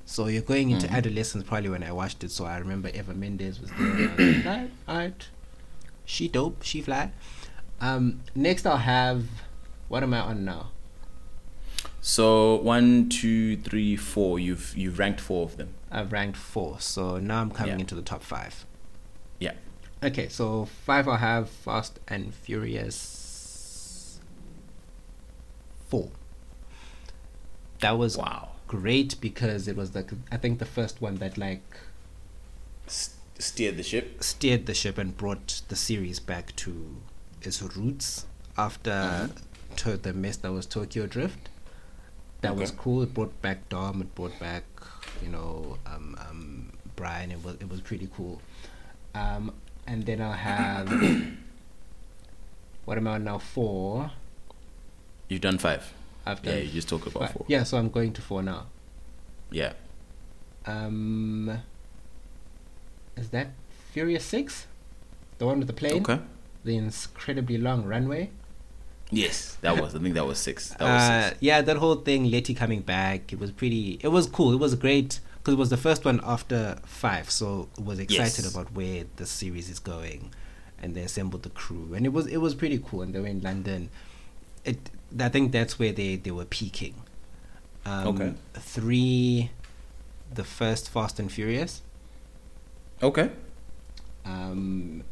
So 0.05 0.27
you're 0.27 0.41
going 0.43 0.69
into 0.69 0.87
Mhm. 0.87 0.91
adolescence 0.97 1.43
probably 1.47 1.69
when 1.69 1.83
I 1.83 1.91
watched 1.91 2.23
it. 2.23 2.31
So 2.31 2.45
I 2.45 2.57
remember 2.57 2.89
Eva 2.89 3.13
Mendes 3.13 3.59
was 3.59 3.71
there. 3.71 3.87
was 3.87 3.99
like, 4.19 4.45
alright, 4.45 4.71
alright. 4.87 5.27
She 6.05 6.27
dope. 6.27 6.61
She 6.63 6.81
fly. 6.81 7.11
Um, 7.81 8.21
next 8.35 8.65
I'll 8.65 8.77
have. 8.77 9.25
What 9.87 10.03
am 10.03 10.13
I 10.13 10.19
on 10.19 10.45
now? 10.45 10.69
So 12.01 12.55
one, 12.55 13.09
two, 13.09 13.57
three, 13.57 13.95
four. 13.95 14.37
You've 14.39 14.77
you've 14.77 14.99
ranked 14.99 15.19
four 15.19 15.43
of 15.45 15.57
them. 15.57 15.73
I've 15.91 16.11
ranked 16.11 16.37
four. 16.37 16.79
So 16.79 17.17
now 17.17 17.41
I'm 17.41 17.49
coming 17.49 17.73
Yeah. 17.75 17.79
into 17.81 17.95
the 17.95 18.01
top 18.03 18.21
five. 18.21 18.65
Yeah. 19.39 19.53
Okay, 20.03 20.29
so 20.29 20.65
five 20.65 21.07
I'll 21.07 21.17
have 21.17 21.49
Fast 21.49 21.99
and 22.07 22.31
Furious 22.33 24.19
four. 25.89 26.09
That 27.79 27.97
was 27.97 28.17
Wow. 28.17 28.49
Great 28.67 29.19
because 29.21 29.67
it 29.67 29.75
was 29.75 29.91
the 29.91 30.05
I 30.31 30.37
think 30.37 30.59
the 30.59 30.65
first 30.65 31.01
one 31.01 31.15
that 31.17 31.37
like 31.37 31.63
S- 32.87 33.15
steered 33.39 33.77
the 33.77 33.83
ship. 33.83 34.23
steered 34.23 34.65
the 34.65 34.73
ship 34.73 34.97
and 34.97 35.15
brought 35.15 35.61
the 35.67 35.75
series 35.75 36.19
back 36.19 36.55
to 36.57 36.97
its 37.41 37.61
roots 37.61 38.25
after 38.57 38.91
Mhm. 38.91 39.75
to 39.77 39.97
the 39.97 40.13
mess 40.13 40.37
that 40.37 40.51
was 40.51 40.65
Tokyo 40.65 41.05
Drift. 41.07 41.49
That 42.41 42.55
was 42.55 42.69
cool. 42.71 43.01
It 43.01 43.13
brought 43.13 43.41
back 43.41 43.69
Dom. 43.69 44.01
It 44.01 44.13
brought 44.15 44.39
back 44.39 44.63
you 45.21 45.29
know 45.29 45.77
um, 45.85 46.15
um, 46.29 46.71
Brian. 46.95 47.31
It 47.31 47.43
was 47.43 47.55
it 47.59 47.69
was 47.69 47.81
pretty 47.81 48.07
cool. 48.15 48.41
Um, 49.15 49.53
and 49.87 50.05
then 50.05 50.21
I'll 50.21 50.31
have 50.33 50.89
what 52.85 52.97
am 52.97 53.07
I 53.07 53.17
now? 53.17 53.37
Four. 53.39 54.11
You've 55.27 55.41
done 55.41 55.57
five. 55.57 55.91
I've 56.25 56.43
Yeah, 56.43 56.55
you 56.57 56.71
just 56.71 56.89
talk 56.89 57.05
about 57.05 57.23
five. 57.23 57.31
four. 57.31 57.45
Yeah, 57.47 57.63
so 57.63 57.77
I'm 57.77 57.89
going 57.89 58.13
to 58.13 58.21
four 58.21 58.41
now. 58.43 58.67
Yeah. 59.51 59.73
Um, 60.65 61.59
is 63.15 63.29
that 63.29 63.49
Furious 63.91 64.23
Six? 64.25 64.67
The 65.37 65.45
one 65.45 65.59
with 65.59 65.67
the 65.67 65.73
plane? 65.73 66.01
Okay. 66.01 66.19
The 66.63 66.77
incredibly 66.77 67.57
long 67.57 67.85
runway? 67.85 68.31
Yes, 69.11 69.57
that 69.61 69.79
was. 69.79 69.93
I 69.93 69.99
think 69.99 70.15
that 70.15 70.25
was 70.25 70.39
six. 70.39 70.69
That 70.69 70.81
was 70.81 71.01
Uh, 71.03 71.29
six. 71.29 71.37
yeah, 71.41 71.61
that 71.61 71.77
whole 71.77 71.95
thing, 71.97 72.31
Letty 72.31 72.55
coming 72.55 72.81
back, 72.81 73.31
it 73.31 73.37
was 73.39 73.51
pretty. 73.51 73.99
It 74.01 74.07
was 74.07 74.25
cool. 74.25 74.51
It 74.51 74.59
was 74.59 74.73
great 74.73 75.19
because 75.37 75.53
it 75.53 75.57
was 75.59 75.69
the 75.69 75.77
first 75.77 76.03
one 76.05 76.19
after 76.23 76.77
five, 76.85 77.29
so 77.29 77.69
I 77.77 77.81
was 77.81 77.99
excited 77.99 78.43
Yes. 78.45 78.51
about 78.51 78.73
where 78.73 79.03
the 79.17 79.27
series 79.27 79.69
is 79.69 79.77
going, 79.77 80.31
and 80.81 80.95
they 80.95 81.01
assembled 81.01 81.43
the 81.43 81.51
crew, 81.51 81.93
and 81.93 82.03
it 82.03 82.13
was 82.13 82.25
it 82.25 82.37
was 82.37 82.55
pretty 82.55 82.79
cool. 82.83 83.03
And 83.03 83.13
they 83.13 83.19
were 83.19 83.27
in 83.27 83.41
London. 83.41 83.89
It, 84.63 84.89
I 85.19 85.29
think 85.29 85.51
that's 85.51 85.77
where 85.79 85.91
they 85.91 86.15
they 86.15 86.31
were 86.31 86.45
peaking. 86.45 86.95
Um, 87.85 88.07
Okay. 88.07 88.33
Three, 88.55 89.51
the 90.33 90.43
first 90.43 90.89
Fast 90.89 91.19
and 91.19 91.31
Furious. 91.31 91.81
Okay. 93.03 93.29
Um, 94.25 95.03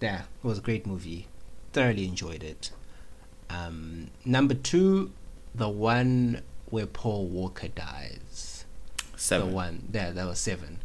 yeah, 0.00 0.22
it 0.22 0.46
was 0.46 0.58
a 0.58 0.62
great 0.62 0.86
movie. 0.86 1.26
Thoroughly 1.72 2.06
enjoyed 2.06 2.42
it. 2.42 2.70
Um, 3.50 4.08
number 4.24 4.54
two, 4.54 5.12
the 5.54 5.68
one 5.68 6.42
where 6.70 6.86
Paul 6.86 7.26
Walker 7.26 7.68
dies. 7.68 8.64
Seven. 9.16 9.48
The 9.48 9.54
one, 9.54 9.82
yeah, 9.92 10.10
that 10.10 10.26
was 10.26 10.38
seven. 10.40 10.78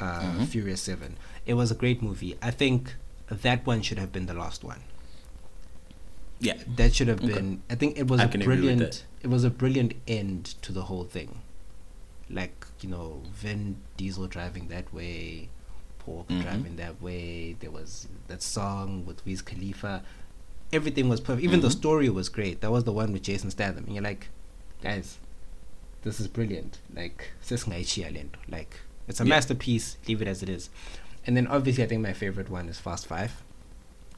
Uh, 0.00 0.20
Mhm. 0.22 0.46
Furious 0.46 0.80
Seven. 0.82 1.16
It 1.44 1.54
was 1.54 1.70
a 1.70 1.74
great 1.74 2.00
movie. 2.02 2.36
I 2.40 2.50
think 2.52 2.94
that 3.28 3.66
one 3.66 3.82
should 3.82 3.98
have 3.98 4.12
been 4.12 4.26
the 4.26 4.34
last 4.34 4.62
one. 4.62 4.82
Yeah. 6.40 6.54
That 6.76 6.94
should 6.94 7.08
have 7.08 7.22
Okay. 7.22 7.34
been. 7.34 7.62
I 7.68 7.74
think 7.74 7.98
it 7.98 8.06
was 8.08 8.20
I 8.20 8.24
a 8.24 8.28
can 8.28 8.42
agree 8.42 8.54
with 8.56 8.64
brilliant. 8.64 9.04
It 9.22 9.26
was 9.28 9.44
a 9.44 9.50
brilliant 9.50 9.94
end 10.06 10.44
to 10.62 10.72
the 10.72 10.82
whole 10.84 11.04
thing. 11.04 11.40
Like 12.30 12.66
you 12.80 12.88
know, 12.88 13.22
Vin 13.34 13.76
Diesel 13.96 14.26
driving 14.28 14.68
that 14.68 14.92
way, 14.94 15.48
Paul 15.98 16.26
Mhm. 16.28 16.42
driving 16.42 16.76
that 16.76 17.00
way. 17.02 17.54
There 17.58 17.70
was 17.70 18.06
that 18.28 18.42
song 18.42 19.04
with 19.06 19.24
Wiz 19.26 19.42
Khalifa. 19.42 20.04
Everything 20.72 21.08
was 21.08 21.20
perfect. 21.20 21.42
Even 21.44 21.60
the 21.60 21.68
Mhm. 21.68 21.72
story 21.72 22.08
was 22.10 22.28
great. 22.28 22.60
That 22.60 22.70
was 22.70 22.84
the 22.84 22.92
one 22.92 23.12
with 23.12 23.22
Jason 23.22 23.50
Statham. 23.50 23.84
And 23.86 23.94
you're 23.94 24.04
like, 24.04 24.28
guys, 24.82 25.18
this 26.02 26.20
is 26.20 26.28
brilliant. 26.28 26.78
Like, 26.94 27.30
sesingayishiya 27.42 28.12
le 28.12 28.20
nto. 28.24 28.36
like 28.48 28.76
it's 29.08 29.20
a 29.20 29.24
Yeah. 29.24 29.30
masterpiece. 29.30 29.96
Leave 30.06 30.20
it 30.22 30.28
as 30.28 30.42
it 30.42 30.48
is. 30.50 30.68
And 31.26 31.36
then 31.36 31.46
obviously, 31.46 31.82
I 31.82 31.86
think 31.88 32.02
my 32.02 32.12
favorite 32.12 32.50
one 32.50 32.68
is 32.68 32.78
Fast 32.78 33.06
Five. 33.06 33.42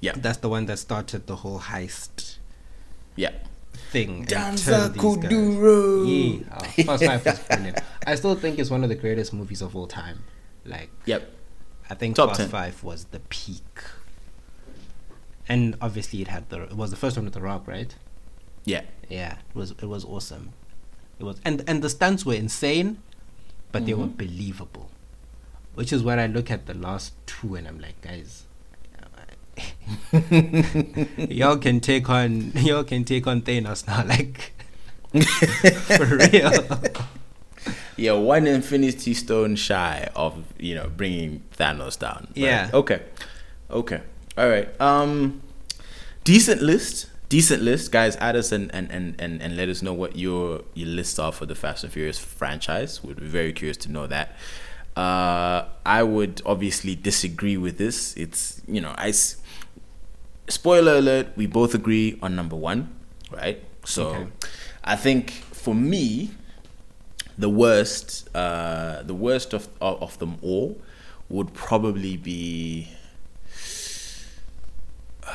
Yeah. 0.00 0.12
That's 0.16 0.38
the 0.38 0.48
one 0.48 0.66
that 0.66 0.78
started 0.78 1.26
the 1.26 1.36
whole 1.36 1.60
heist 1.60 2.36
Yeah. 3.16 3.32
thing. 3.92 4.18
and 4.20 4.26
Danza 4.28 4.70
turned 4.70 4.94
these 4.94 5.02
guys- 5.02 5.32
Kuduro. 5.32 6.40
Yeah, 6.40 6.58
oh, 6.58 6.82
Fast 6.98 7.04
Five 7.04 7.24
was 7.26 7.38
brilliant. 7.40 7.78
I 8.06 8.14
still 8.14 8.34
think 8.34 8.58
it's 8.58 8.70
one 8.70 8.82
of 8.82 8.88
the 8.88 8.94
greatest 8.94 9.32
movies 9.32 9.60
of 9.62 9.76
all 9.76 9.86
time. 9.86 10.24
Like, 10.64 10.90
Yep. 11.06 11.30
I 11.90 11.94
think 11.94 12.16
Top 12.16 12.30
Fast 12.30 12.40
10. 12.40 12.48
Five 12.50 12.82
was 12.82 13.04
the 13.06 13.20
peak. 13.20 13.62
And 15.48 15.76
obviously, 15.80 16.22
it 16.22 16.28
had 16.28 16.48
the 16.48 16.62
it 16.62 16.76
was 16.76 16.90
the 16.90 16.96
first 16.96 17.16
one 17.16 17.24
with 17.24 17.34
the 17.34 17.40
Rock, 17.40 17.66
right? 17.66 17.94
Yeah. 18.64 18.82
Yeah, 19.08 19.32
it 19.38 19.54
was 19.54 19.72
it 19.72 19.84
was 19.86 20.04
awesome. 20.04 20.52
It 21.18 21.24
was 21.24 21.40
and 21.44 21.64
and 21.66 21.82
the 21.82 21.90
stunts 21.90 22.24
were 22.24 22.34
insane, 22.34 22.98
but 23.72 23.84
they 23.86 23.94
were 23.94 24.06
Mhm. 24.06 24.16
believable. 24.16 24.90
Which 25.74 25.92
is 25.92 26.02
where 26.02 26.18
I 26.20 26.26
look 26.26 26.50
at 26.50 26.66
the 26.66 26.74
last 26.74 27.14
two 27.26 27.54
and 27.56 27.66
I'm 27.66 27.80
like, 27.80 28.00
guys, 28.00 28.44
y'all 31.30 31.56
can 31.56 31.80
take 31.80 32.08
on 32.08 32.52
y'all 32.54 32.84
can 32.84 33.04
take 33.04 33.26
on 33.26 33.42
Thanos 33.42 33.86
now, 33.86 34.04
like 34.06 34.52
for 35.96 36.16
real. 36.16 36.80
Yeah, 37.96 38.12
one 38.12 38.46
Infinity 38.46 39.12
Stone 39.12 39.56
shy 39.56 40.08
of 40.16 40.44
you 40.58 40.74
know 40.74 40.90
bringing 40.96 41.42
Thanos 41.56 41.98
down. 41.98 42.28
But, 42.28 42.36
Yeah. 42.38 42.70
Okay. 42.72 43.02
Okay. 43.70 44.00
All 44.38 44.48
right. 44.48 44.68
Um, 44.80 45.42
decent 46.24 46.62
list. 46.62 47.06
Decent 47.28 47.62
list, 47.62 47.92
guys. 47.92 48.16
Add 48.16 48.36
us 48.36 48.52
and 48.52 48.74
and, 48.74 48.90
and, 48.90 49.14
and, 49.20 49.42
and 49.42 49.56
let 49.56 49.68
us 49.68 49.82
know 49.82 49.92
what 49.92 50.16
your 50.16 50.62
your 50.74 50.88
lists 50.88 51.18
are 51.18 51.30
for 51.30 51.46
the 51.46 51.54
Fast 51.54 51.84
and 51.84 51.92
Furious 51.92 52.18
franchise. 52.18 53.04
We'd 53.04 53.20
be 53.20 53.26
very 53.26 53.52
curious 53.52 53.76
to 53.78 53.92
know 53.92 54.06
that. 54.06 54.34
Uh, 54.96 55.66
I 55.86 56.02
would 56.02 56.42
obviously 56.46 56.96
disagree 56.96 57.56
with 57.56 57.78
this. 57.78 58.16
It's 58.16 58.62
you 58.66 58.80
know 58.80 58.94
I. 58.96 59.12
Spoiler 60.50 60.96
alert: 60.98 61.28
We 61.36 61.46
both 61.46 61.74
agree 61.74 62.18
on 62.22 62.34
number 62.36 62.56
one, 62.56 62.90
right? 63.30 63.62
So, 63.84 64.08
Okay. 64.08 64.26
I 64.84 64.96
think 64.96 65.30
for 65.30 65.74
me, 65.74 66.30
the 67.38 67.48
worst 67.48 68.28
uh 68.34 69.02
the 69.02 69.14
worst 69.14 69.54
of 69.54 69.68
of, 69.80 70.02
of 70.02 70.18
them 70.18 70.36
all 70.42 70.76
would 71.30 71.54
probably 71.54 72.16
be 72.18 72.88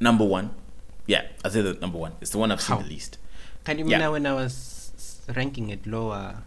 number 0.00 0.24
one 0.24 0.50
yeah 1.06 1.22
i 1.44 1.48
say 1.48 1.60
the 1.62 1.74
number 1.74 1.98
one 1.98 2.12
it's 2.20 2.30
the 2.30 2.38
one 2.38 2.50
i've 2.52 2.60
seen 2.60 2.76
How? 2.76 2.82
the 2.82 2.88
least 2.88 3.18
Can 3.64 3.78
you 3.78 3.84
Yeah. 3.86 3.96
remember 3.96 4.12
when 4.12 4.26
I 4.26 4.34
was 4.34 4.54
ranking 5.36 5.70
it 5.70 5.86
lower? 5.86 6.42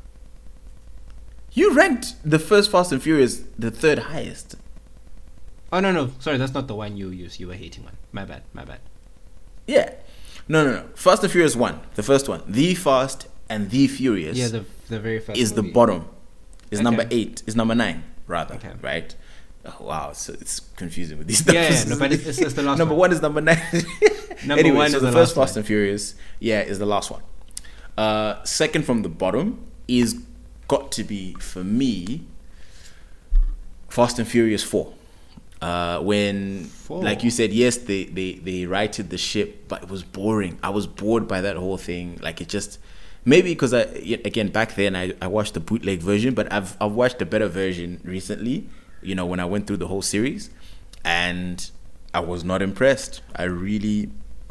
you 1.53 1.73
ranked 1.73 2.15
the 2.23 2.39
first 2.39 2.69
fast 2.71 2.91
and 2.91 3.01
furious 3.01 3.41
the 3.57 3.71
third 3.71 3.99
highest 3.99 4.55
Oh 5.73 5.79
no 5.79 5.91
no, 5.91 6.11
sorry, 6.19 6.37
that's 6.37 6.53
not 6.53 6.67
the 6.67 6.75
one 6.75 6.95
you 6.97 7.09
you 7.09 7.29
you 7.37 7.47
were 7.47 7.53
hating 7.55 7.83
one. 7.83 7.97
My 8.11 8.25
bad, 8.25 8.43
my 8.53 8.63
bad. 8.65 8.79
yeah 9.67 9.93
no 10.47 10.63
no 10.63 10.71
no 10.73 10.83
fast 10.95 11.23
and 11.23 11.31
furious 11.31 11.55
one 11.55 11.79
the 11.95 12.03
first 12.03 12.29
one 12.29 12.41
the 12.47 12.75
fast 12.75 13.27
and 13.49 13.71
the 13.71 13.87
furious 13.87 14.37
Yeah, 14.37 14.47
the 14.49 14.63
the 14.89 14.99
very 14.99 15.19
first 15.19 15.39
is 15.39 15.53
the 15.53 15.63
bottom 15.63 16.07
is 16.69 16.81
number 16.81 17.07
eight 17.09 17.41
is 17.47 17.55
number 17.55 17.73
nine 17.75 18.03
rather 18.27 18.55
Okay. 18.55 18.71
right 18.81 19.15
Oh, 19.67 19.83
wow, 19.85 20.11
so 20.13 20.33
it's 20.33 20.59
confusing 20.75 21.17
with 21.17 21.25
these 21.25 21.43
Yeah, 21.47 21.53
numbers. 21.53 21.83
yeah, 21.85 21.89
no, 21.93 21.97
but 21.99 22.11
it's, 22.11 22.37
it's, 22.37 22.53
the 22.53 22.61
last 22.61 22.77
number 22.81 22.93
one. 22.93 23.09
one 23.09 23.11
is 23.13 23.21
number 23.23 23.41
nine. 23.41 23.59
Number 24.45 24.59
anyway, 24.59 24.77
one 24.77 24.89
so 24.91 24.97
is 24.97 25.01
the, 25.01 25.07
the 25.09 25.11
first 25.11 25.33
Fast 25.33 25.57
and 25.57 25.65
Furious, 25.65 26.13
yeah, 26.39 26.61
is 26.61 26.77
the 26.77 26.85
last 26.85 27.09
one. 27.09 27.23
Uh, 27.97 28.43
second 28.43 28.83
from 28.85 29.01
the 29.01 29.09
bottom 29.09 29.65
is 29.87 30.21
got 30.67 30.91
to 30.91 31.03
be 31.03 31.33
for 31.39 31.63
me. 31.63 32.21
Fast 33.89 34.19
and 34.19 34.27
Furious 34.27 34.61
Four. 34.63 34.93
Uh, 35.65 35.99
when, 36.11 36.65
Four. 36.85 37.01
like 37.09 37.23
you 37.25 37.31
said, 37.39 37.49
yes, 37.63 37.73
they, 37.89 38.01
they 38.17 38.29
they 38.47 38.59
righted 38.79 39.05
the 39.09 39.17
ship, 39.17 39.49
but 39.71 39.79
it 39.83 39.89
was 39.95 40.03
boring. 40.19 40.53
I 40.61 40.69
was 40.77 40.85
bored 41.01 41.25
by 41.33 41.39
that 41.47 41.55
whole 41.63 41.77
thing. 41.89 42.05
Like 42.27 42.37
it 42.43 42.49
just 42.57 42.71
maybe 43.33 43.49
because 43.55 43.73
I 43.73 43.81
again 44.29 44.49
back 44.59 44.69
then 44.75 44.95
I, 44.95 45.05
I 45.25 45.27
watched 45.37 45.53
the 45.57 45.63
bootleg 45.69 45.99
version, 46.11 46.31
but 46.39 46.45
I've 46.57 46.71
I've 46.83 46.91
watched 47.01 47.19
a 47.21 47.25
better 47.33 47.47
version 47.63 47.89
recently. 48.03 48.57
You 49.01 49.15
know 49.17 49.25
when 49.31 49.39
I 49.39 49.45
went 49.53 49.65
through 49.67 49.81
the 49.85 49.87
whole 49.93 50.03
series, 50.15 50.49
and 51.03 51.57
I 52.13 52.19
was 52.31 52.43
not 52.43 52.61
impressed. 52.61 53.21
I 53.35 53.43
really 53.49 53.99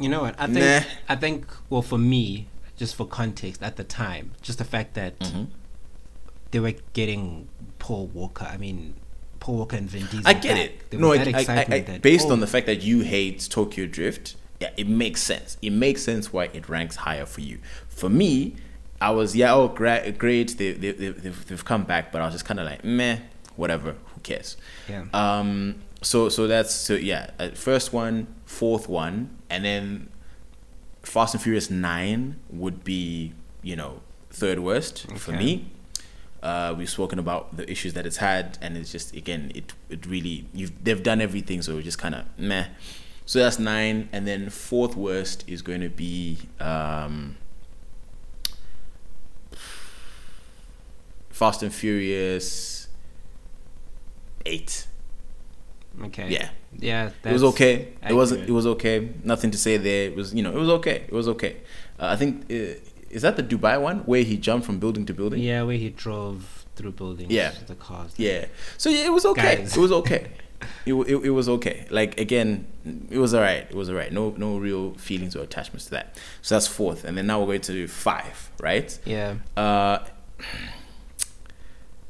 You 0.03 0.09
know 0.09 0.21
what? 0.25 0.35
I 0.37 0.47
think 0.47 0.65
Nah. 0.65 0.81
I 1.07 1.15
think 1.15 1.45
well 1.69 1.81
for 1.91 1.97
me, 2.15 2.47
just 2.81 2.93
for 2.99 3.05
context 3.07 3.63
at 3.63 3.75
the 3.79 3.85
time, 4.03 4.25
just 4.41 4.57
the 4.57 4.65
fact 4.75 4.89
that 4.95 5.13
Mm-hmm. 5.19 5.45
they 6.51 6.59
were 6.59 6.75
getting 6.93 7.47
Paul 7.79 8.07
Walker. 8.07 8.47
I 8.55 8.57
mean, 8.57 8.95
Paul 9.45 9.57
Walker 9.57 9.75
and 9.77 9.87
Vin 9.87 10.07
Diesel. 10.07 10.23
I 10.25 10.33
get 10.33 10.55
back. 10.55 10.57
it. 10.57 10.89
There 10.89 10.99
No, 10.99 11.09
was 11.09 11.19
it, 11.19 11.31
that 11.31 11.49
I, 11.49 11.53
I, 11.53 11.75
I, 11.75 11.79
that, 11.81 12.01
based 12.01 12.29
oh, 12.29 12.31
on 12.31 12.39
the 12.39 12.47
fact 12.47 12.65
that 12.65 12.81
you 12.81 13.01
hate 13.01 13.47
Tokyo 13.47 13.85
Drift, 13.85 14.35
yeah, 14.59 14.71
it 14.75 14.87
makes 14.87 15.21
sense. 15.21 15.57
It 15.61 15.69
makes 15.69 16.01
sense 16.01 16.33
why 16.33 16.45
it 16.45 16.67
ranks 16.67 16.95
higher 16.95 17.27
for 17.27 17.41
you. 17.41 17.59
For 17.87 18.09
me, 18.09 18.55
I 18.99 19.11
was 19.11 19.35
yeah, 19.35 19.53
oh 19.53 19.67
gra- 19.67 20.11
great, 20.13 20.57
they, 20.57 20.71
they, 20.71 20.91
they, 20.93 21.09
they've, 21.09 21.45
they've 21.45 21.63
come 21.63 21.83
back, 21.83 22.11
but 22.11 22.23
I 22.23 22.25
was 22.25 22.33
just 22.33 22.45
kind 22.45 22.59
of 22.59 22.65
like 22.65 22.83
meh, 22.83 23.19
whatever, 23.55 23.91
who 24.15 24.21
cares? 24.21 24.57
Yeah. 24.89 25.05
Um. 25.13 25.75
So 26.01 26.29
so 26.29 26.47
that's 26.47 26.73
so 26.73 26.95
yeah. 26.95 27.29
Uh, 27.37 27.49
first 27.49 27.93
one, 27.93 28.25
fourth 28.45 28.89
one, 28.89 29.29
and 29.51 29.63
then 29.63 30.09
Fast 31.03 31.35
and 31.35 31.43
Furious 31.43 31.69
Nine 31.69 32.37
would 32.49 32.83
be 32.83 33.33
you 33.61 33.75
know 33.75 34.01
third 34.31 34.57
worst 34.57 35.05
for 35.19 35.33
me. 35.33 35.67
Uh, 36.45 36.75
we've 36.77 36.89
spoken 36.99 37.17
about 37.17 37.57
the 37.57 37.65
issues 37.73 37.93
that 37.93 38.05
it's 38.05 38.17
had, 38.17 38.57
and 38.61 38.77
it's 38.77 38.91
just 38.91 39.15
again, 39.15 39.51
it 39.55 39.73
it 39.89 40.05
really 40.05 40.45
you've 40.53 40.71
they've 40.83 41.01
done 41.11 41.19
everything, 41.27 41.61
so 41.63 41.81
just 41.81 41.97
kind 41.97 42.13
of 42.13 42.23
meh. 42.37 42.65
So 43.25 43.39
that's 43.39 43.57
nine, 43.57 44.07
and 44.13 44.27
then 44.27 44.49
fourth 44.51 44.95
worst 44.95 45.43
is 45.47 45.63
going 45.63 45.81
to 45.81 45.89
be 45.89 46.37
um, 46.59 47.37
Fast 51.29 51.63
and 51.63 51.73
Furious 51.73 52.87
eight. 54.45 54.85
okay. 56.03 56.29
Yeah, 56.29 56.49
Yeah. 56.77 57.09
it 57.23 57.31
was 57.33 57.43
okay. 57.43 57.93
It 58.07 58.13
wasn't. 58.13 58.47
It 58.47 58.51
was 58.51 58.67
okay. 58.67 59.09
Nothing 59.23 59.51
to 59.51 59.57
say 59.57 59.77
there. 59.77 60.09
It 60.09 60.15
was 60.15 60.33
you 60.33 60.43
know 60.43 60.51
it 60.51 60.59
was 60.59 60.69
okay. 60.69 61.05
It 61.07 61.11
was 61.11 61.27
okay. 61.29 61.57
Uh, 61.99 62.07
I 62.07 62.15
think 62.15 62.45
uh, 62.51 62.75
is 63.09 63.21
that 63.21 63.35
the 63.35 63.43
Dubai 63.43 63.81
one 63.81 63.99
where 63.99 64.23
he 64.23 64.37
jumped 64.37 64.65
from 64.65 64.79
building 64.79 65.05
to 65.05 65.13
building. 65.13 65.41
Yeah, 65.41 65.63
where 65.63 65.77
he 65.77 65.89
drove 65.89 66.65
through 66.75 66.91
buildings. 66.91 67.31
Yeah. 67.31 67.53
The 67.67 67.75
cars. 67.75 68.13
Yeah. 68.17 68.45
So 68.77 68.89
yeah, 68.89 69.05
it 69.05 69.13
was 69.13 69.25
okay. 69.25 69.57
Guys. 69.57 69.75
It 69.75 69.79
was 69.79 69.91
okay. 69.91 70.27
it, 70.85 70.93
it, 70.93 71.15
it 71.25 71.29
was 71.29 71.49
okay. 71.49 71.87
Like 71.89 72.19
again, 72.19 72.67
it 73.09 73.17
was 73.17 73.33
alright. 73.33 73.67
It 73.69 73.75
was 73.75 73.89
alright. 73.89 74.11
No 74.11 74.33
no 74.37 74.57
real 74.57 74.93
feelings 74.93 75.35
or 75.35 75.43
attachments 75.43 75.85
to 75.85 75.91
that. 75.91 76.17
So 76.41 76.55
that's 76.55 76.67
fourth, 76.67 77.03
and 77.03 77.17
then 77.17 77.27
now 77.27 77.39
we're 77.39 77.47
going 77.47 77.61
to 77.61 77.87
five, 77.87 78.51
right? 78.59 78.97
Yeah. 79.05 79.35
Uh, 79.55 79.99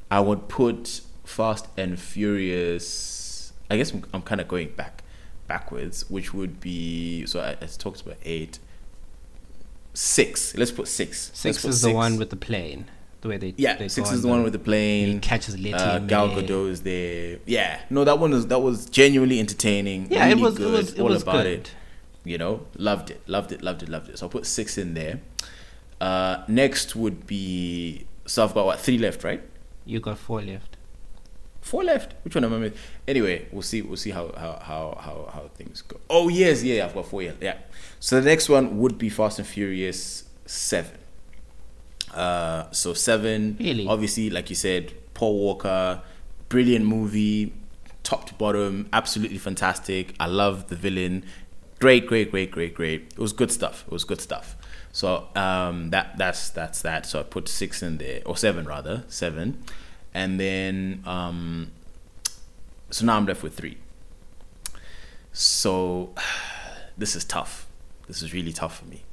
I 0.10 0.20
would 0.20 0.48
put 0.48 1.02
Fast 1.24 1.68
and 1.78 2.00
Furious. 2.00 3.54
I 3.70 3.78
guess 3.78 3.92
I'm, 3.92 4.04
I'm 4.14 4.22
kind 4.22 4.40
of 4.40 4.48
going 4.48 4.70
back, 4.70 5.04
backwards, 5.48 6.10
which 6.10 6.34
would 6.34 6.60
be 6.60 7.26
so 7.26 7.40
I, 7.40 7.52
I 7.62 7.66
talked 7.66 8.02
about 8.02 8.18
eight. 8.24 8.60
Six. 9.96 10.56
Let's 10.58 10.72
put 10.72 10.88
six. 10.88 11.32
Six 11.34 11.62
put 11.62 11.70
is 11.70 11.82
the 11.82 11.94
one 11.94 12.18
with 12.18 12.30
the 12.30 12.36
plane. 12.36 12.86
The 13.22 13.30
way 13.30 13.38
they 13.38 13.54
yeah. 13.58 13.76
they 13.78 13.88
Six 13.88 14.12
is 14.12 14.22
the 14.22 14.28
one 14.28 14.44
with 14.44 14.54
the 14.54 14.60
plane. 14.60 15.14
he 15.14 15.20
catches 15.20 15.58
Letty. 15.58 15.74
Uh, 15.74 16.00
Gal. 16.00 16.30
Gadot 16.30 16.70
is 16.70 16.82
there. 16.82 17.40
Yeah, 17.46 17.80
no, 17.90 18.04
that 18.04 18.20
one 18.20 18.32
was 18.32 18.46
that 18.48 18.60
was 18.60 18.86
genuinely 18.88 19.40
entertaining. 19.40 20.12
Yeah, 20.12 20.28
it 20.28 20.38
was. 20.38 20.58
good, 20.58 20.68
It 20.68 20.72
was. 20.78 20.94
It 20.94 21.00
all 21.00 21.08
was 21.08 21.24
about 21.24 21.44
good. 21.44 21.48
it. 21.48 21.72
You 22.24 22.38
know, 22.38 22.66
loved 22.76 23.10
it, 23.10 23.22
loved 23.28 23.52
it, 23.52 23.62
loved 23.62 23.84
it, 23.84 23.90
loved 23.90 24.10
it. 24.10 24.20
So 24.20 24.26
I'll 24.26 24.30
put 24.30 24.46
six 24.46 24.78
in 24.78 24.96
there. 24.96 25.22
Uh, 26.02 26.44
next 26.48 26.96
would 26.96 27.26
be 27.26 28.06
so 28.26 28.44
I've 28.44 28.54
got 28.54 28.66
what 28.66 28.80
three 28.80 28.98
left, 28.98 29.24
right? 29.24 29.42
You 29.86 30.00
got 30.00 30.18
four 30.18 30.42
left. 30.42 30.75
Four 31.66 31.84
left. 31.84 32.14
Which 32.24 32.36
one 32.36 32.44
am 32.44 32.54
I 32.54 32.58
missing? 32.60 32.78
Anyway, 33.08 33.48
we'll 33.52 33.64
see. 33.64 33.82
We'll 33.82 33.98
see 33.98 34.12
how 34.12 34.32
how 34.38 34.60
how 34.62 34.98
how, 35.02 35.30
how 35.34 35.50
things 35.56 35.82
go. 35.82 36.00
Oh 36.12 36.28
yes, 36.28 36.62
yeah, 36.62 36.86
I've 36.86 36.94
got 36.94 37.08
four. 37.08 37.24
Yeah, 37.24 37.32
yeah. 37.42 37.58
So 38.00 38.22
the 38.22 38.30
next 38.30 38.50
one 38.50 38.78
would 38.78 39.00
be 39.00 39.10
Fast 39.10 39.40
and 39.40 39.48
Furious 39.48 40.26
Seven. 40.46 41.00
Uh, 42.14 42.70
so 42.70 42.94
seven. 42.94 43.58
Really? 43.60 43.88
Obviously, 43.88 44.30
like 44.30 44.52
you 44.52 44.56
said, 44.56 44.94
Paul 45.16 45.40
Walker, 45.40 46.04
brilliant 46.50 46.86
movie, 46.86 47.52
top 48.04 48.28
to 48.28 48.36
bottom, 48.36 48.88
absolutely 48.94 49.40
fantastic. 49.40 50.14
I 50.20 50.28
love 50.28 50.68
the 50.68 50.76
villain. 50.76 51.26
Great, 51.80 52.06
great, 52.06 52.30
great, 52.30 52.52
great, 52.52 52.76
great. 52.76 53.14
It 53.14 53.20
was 53.20 53.34
good 53.34 53.52
stuff. 53.52 53.86
It 53.88 53.92
was 53.92 54.04
good 54.04 54.22
stuff. 54.22 54.56
So 54.92 55.30
um, 55.36 55.90
that 55.90 56.16
that's 56.20 56.52
that's 56.52 56.84
that. 56.84 57.08
So 57.08 57.22
I 57.22 57.24
put 57.24 57.50
six 57.50 57.82
in 57.82 57.98
there, 57.98 58.22
or 58.24 58.38
seven 58.38 58.66
rather, 58.66 59.04
seven, 59.08 59.64
and 60.16 60.40
then 60.40 61.04
um, 61.06 61.72
so 62.90 63.06
now 63.06 63.18
I'm 63.18 63.26
left 63.26 63.44
with 63.44 63.56
three. 63.56 63.78
So 65.34 66.16
this 66.98 67.16
is 67.16 67.26
tough. 67.26 67.68
This 68.08 68.24
is 68.24 68.34
really 68.34 68.54
tough 68.54 68.80
for 68.80 68.86
me. 68.86 69.04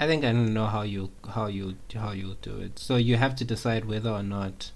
I 0.00 0.06
think 0.06 0.24
I 0.24 0.32
don't 0.32 0.52
know 0.54 0.66
how 0.66 0.82
you 0.82 1.10
how 1.28 1.46
you 1.46 1.76
how 1.94 2.12
you 2.12 2.36
do 2.40 2.58
it. 2.58 2.78
So 2.78 2.96
you 2.96 3.16
have 3.16 3.36
to 3.36 3.44
decide 3.44 3.84
whether 3.84 4.10
or 4.10 4.22
not 4.22 4.72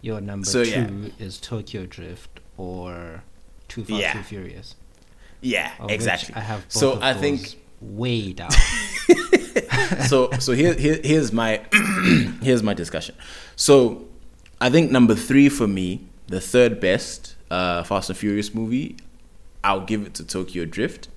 your 0.00 0.20
number 0.20 0.46
So, 0.46 0.64
two 0.64 0.70
yeah. 0.70 1.08
is 1.18 1.38
Tokyo 1.40 1.84
Drift 1.86 2.40
or 2.56 3.24
Too 3.66 3.82
Fast 3.82 4.00
Yeah. 4.00 4.12
Too 4.12 4.22
Furious. 4.22 4.76
Yeah, 5.40 5.72
of 5.80 5.90
exactly. 5.90 6.34
I 6.34 6.40
have 6.40 6.60
both 6.62 6.72
so 6.72 6.98
I 7.02 7.14
think 7.14 7.56
way 7.80 8.32
down. 8.40 8.50
so 10.08 10.30
so 10.38 10.52
here, 10.52 10.74
here 10.74 11.00
here's 11.02 11.32
my 11.32 11.62
here's 12.42 12.62
my 12.62 12.74
discussion. 12.74 13.16
So 13.56 14.07
I 14.60 14.70
think 14.70 14.90
number 14.90 15.14
three 15.14 15.48
for 15.48 15.66
me, 15.66 16.06
the 16.26 16.40
third 16.40 16.80
best 16.80 17.36
uh, 17.50 17.82
Fast 17.84 18.10
and 18.10 18.18
Furious 18.18 18.54
movie, 18.54 18.96
I'll 19.64 19.80
give 19.84 20.06
it 20.06 20.14
to 20.14 20.24
Tokyo 20.26 20.64
Drift. 20.64 21.08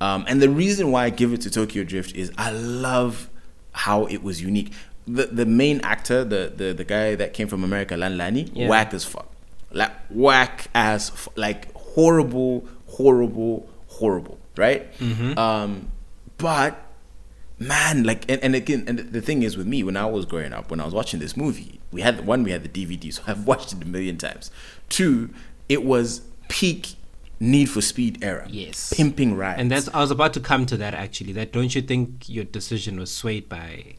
Um, 0.00 0.24
and 0.28 0.40
the 0.40 0.48
reason 0.48 0.92
why 0.92 1.04
I 1.06 1.10
give 1.10 1.32
it 1.32 1.40
to 1.42 1.50
Tokyo 1.50 1.82
Drift 1.84 2.14
is 2.14 2.30
I 2.38 2.50
love 2.52 3.28
how 3.72 4.06
it 4.06 4.22
was 4.22 4.40
unique. 4.40 4.72
The 5.06 5.26
the 5.26 5.46
main 5.46 5.80
actor, 5.82 6.22
the 6.24 6.52
the, 6.54 6.72
the 6.72 6.84
guy 6.84 7.14
that 7.16 7.32
came 7.32 7.48
from 7.48 7.64
America, 7.64 7.96
Lan 7.96 8.16
Lani, 8.16 8.50
Yeah. 8.54 8.68
whack 8.68 8.94
as 8.94 9.04
fuck, 9.04 9.30
like 9.72 9.92
whack 10.10 10.68
as 10.74 11.10
fu- 11.10 11.32
like 11.34 11.72
horrible, 11.74 12.66
horrible, 12.86 13.68
horrible, 13.88 14.38
right? 14.56 14.86
Um, 15.36 15.90
but 16.36 16.80
man 17.58 18.04
like 18.04 18.30
and, 18.30 18.40
and 18.44 18.54
again 18.54 18.84
and 18.86 19.00
the 19.00 19.20
thing 19.20 19.42
is 19.42 19.56
with 19.56 19.66
me 19.66 19.82
when 19.82 19.96
i 19.96 20.06
was 20.06 20.24
growing 20.24 20.52
up 20.52 20.70
when 20.70 20.78
i 20.78 20.84
was 20.84 20.94
watching 20.94 21.18
this 21.18 21.36
movie 21.36 21.77
we 21.92 22.00
had 22.02 22.26
one 22.26 22.42
we 22.42 22.50
had 22.50 22.62
the 22.62 22.68
dvd 22.68 23.12
so 23.12 23.22
i've 23.26 23.46
watched 23.46 23.72
it 23.72 23.82
a 23.82 23.86
million 23.86 24.16
times 24.16 24.50
two 24.88 25.30
it 25.68 25.84
was 25.84 26.22
peak 26.48 26.94
need 27.40 27.66
for 27.66 27.80
speed 27.80 28.18
era 28.22 28.46
Yes. 28.50 28.92
pimping 28.96 29.36
rides 29.36 29.60
and 29.60 29.70
that's 29.70 29.88
I 29.94 30.00
was 30.00 30.10
about 30.10 30.32
to 30.34 30.40
come 30.40 30.66
to 30.66 30.76
that 30.78 30.92
actually. 30.92 31.32
That 31.34 31.52
don't 31.52 31.72
you 31.72 31.82
think 31.82 32.28
your 32.28 32.42
decision 32.44 32.98
was 32.98 33.14
swayed 33.14 33.48
by 33.48 33.94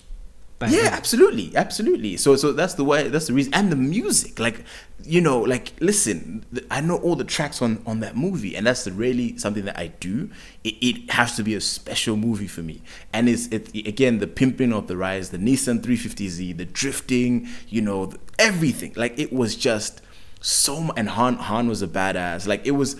yeah 0.68 0.90
absolutely 0.92 1.56
absolutely. 1.56 2.18
So 2.18 2.36
so 2.36 2.52
that's 2.52 2.74
the 2.74 2.84
way 2.84 3.08
that's 3.08 3.28
the 3.28 3.34
reason 3.34 3.54
and 3.54 3.72
the 3.72 3.78
music 3.78 4.40
like 4.40 4.64
you 5.04 5.22
know 5.22 5.40
like 5.40 5.72
listen 5.80 6.46
i 6.70 6.82
know 6.82 6.98
all 6.98 7.16
the 7.16 7.24
tracks 7.24 7.62
on 7.62 7.82
on 7.86 8.02
that 8.02 8.18
movie 8.18 8.54
and 8.58 8.68
that's 8.68 8.84
the 8.84 8.92
really 8.92 9.38
something 9.38 9.64
that 9.66 9.80
i 9.80 9.88
do. 9.88 10.30
It, 10.66 10.76
it 10.82 11.12
has 11.12 11.38
to 11.38 11.44
be 11.44 11.56
a 11.56 11.62
special 11.62 12.18
movie 12.18 12.48
for 12.48 12.62
me. 12.62 12.82
And 13.14 13.30
it's 13.30 13.48
it 13.48 13.74
again 13.88 14.20
the 14.20 14.28
pimping 14.28 14.74
of 14.74 14.88
the 14.88 14.98
rise 14.98 15.30
the 15.30 15.38
nissan 15.38 15.80
350z 15.80 16.58
the 16.58 16.66
drifting 16.66 17.48
you 17.70 17.82
know 17.82 18.12
everything. 18.38 18.94
Like 18.98 19.18
it 19.18 19.32
was 19.32 19.56
just 19.56 20.02
so 20.42 20.92
and 20.96 21.10
Han 21.10 21.36
Han 21.36 21.68
was 21.68 21.82
a 21.82 21.88
badass. 21.88 22.48
Like 22.48 22.66
it 22.66 22.72
was, 22.72 22.96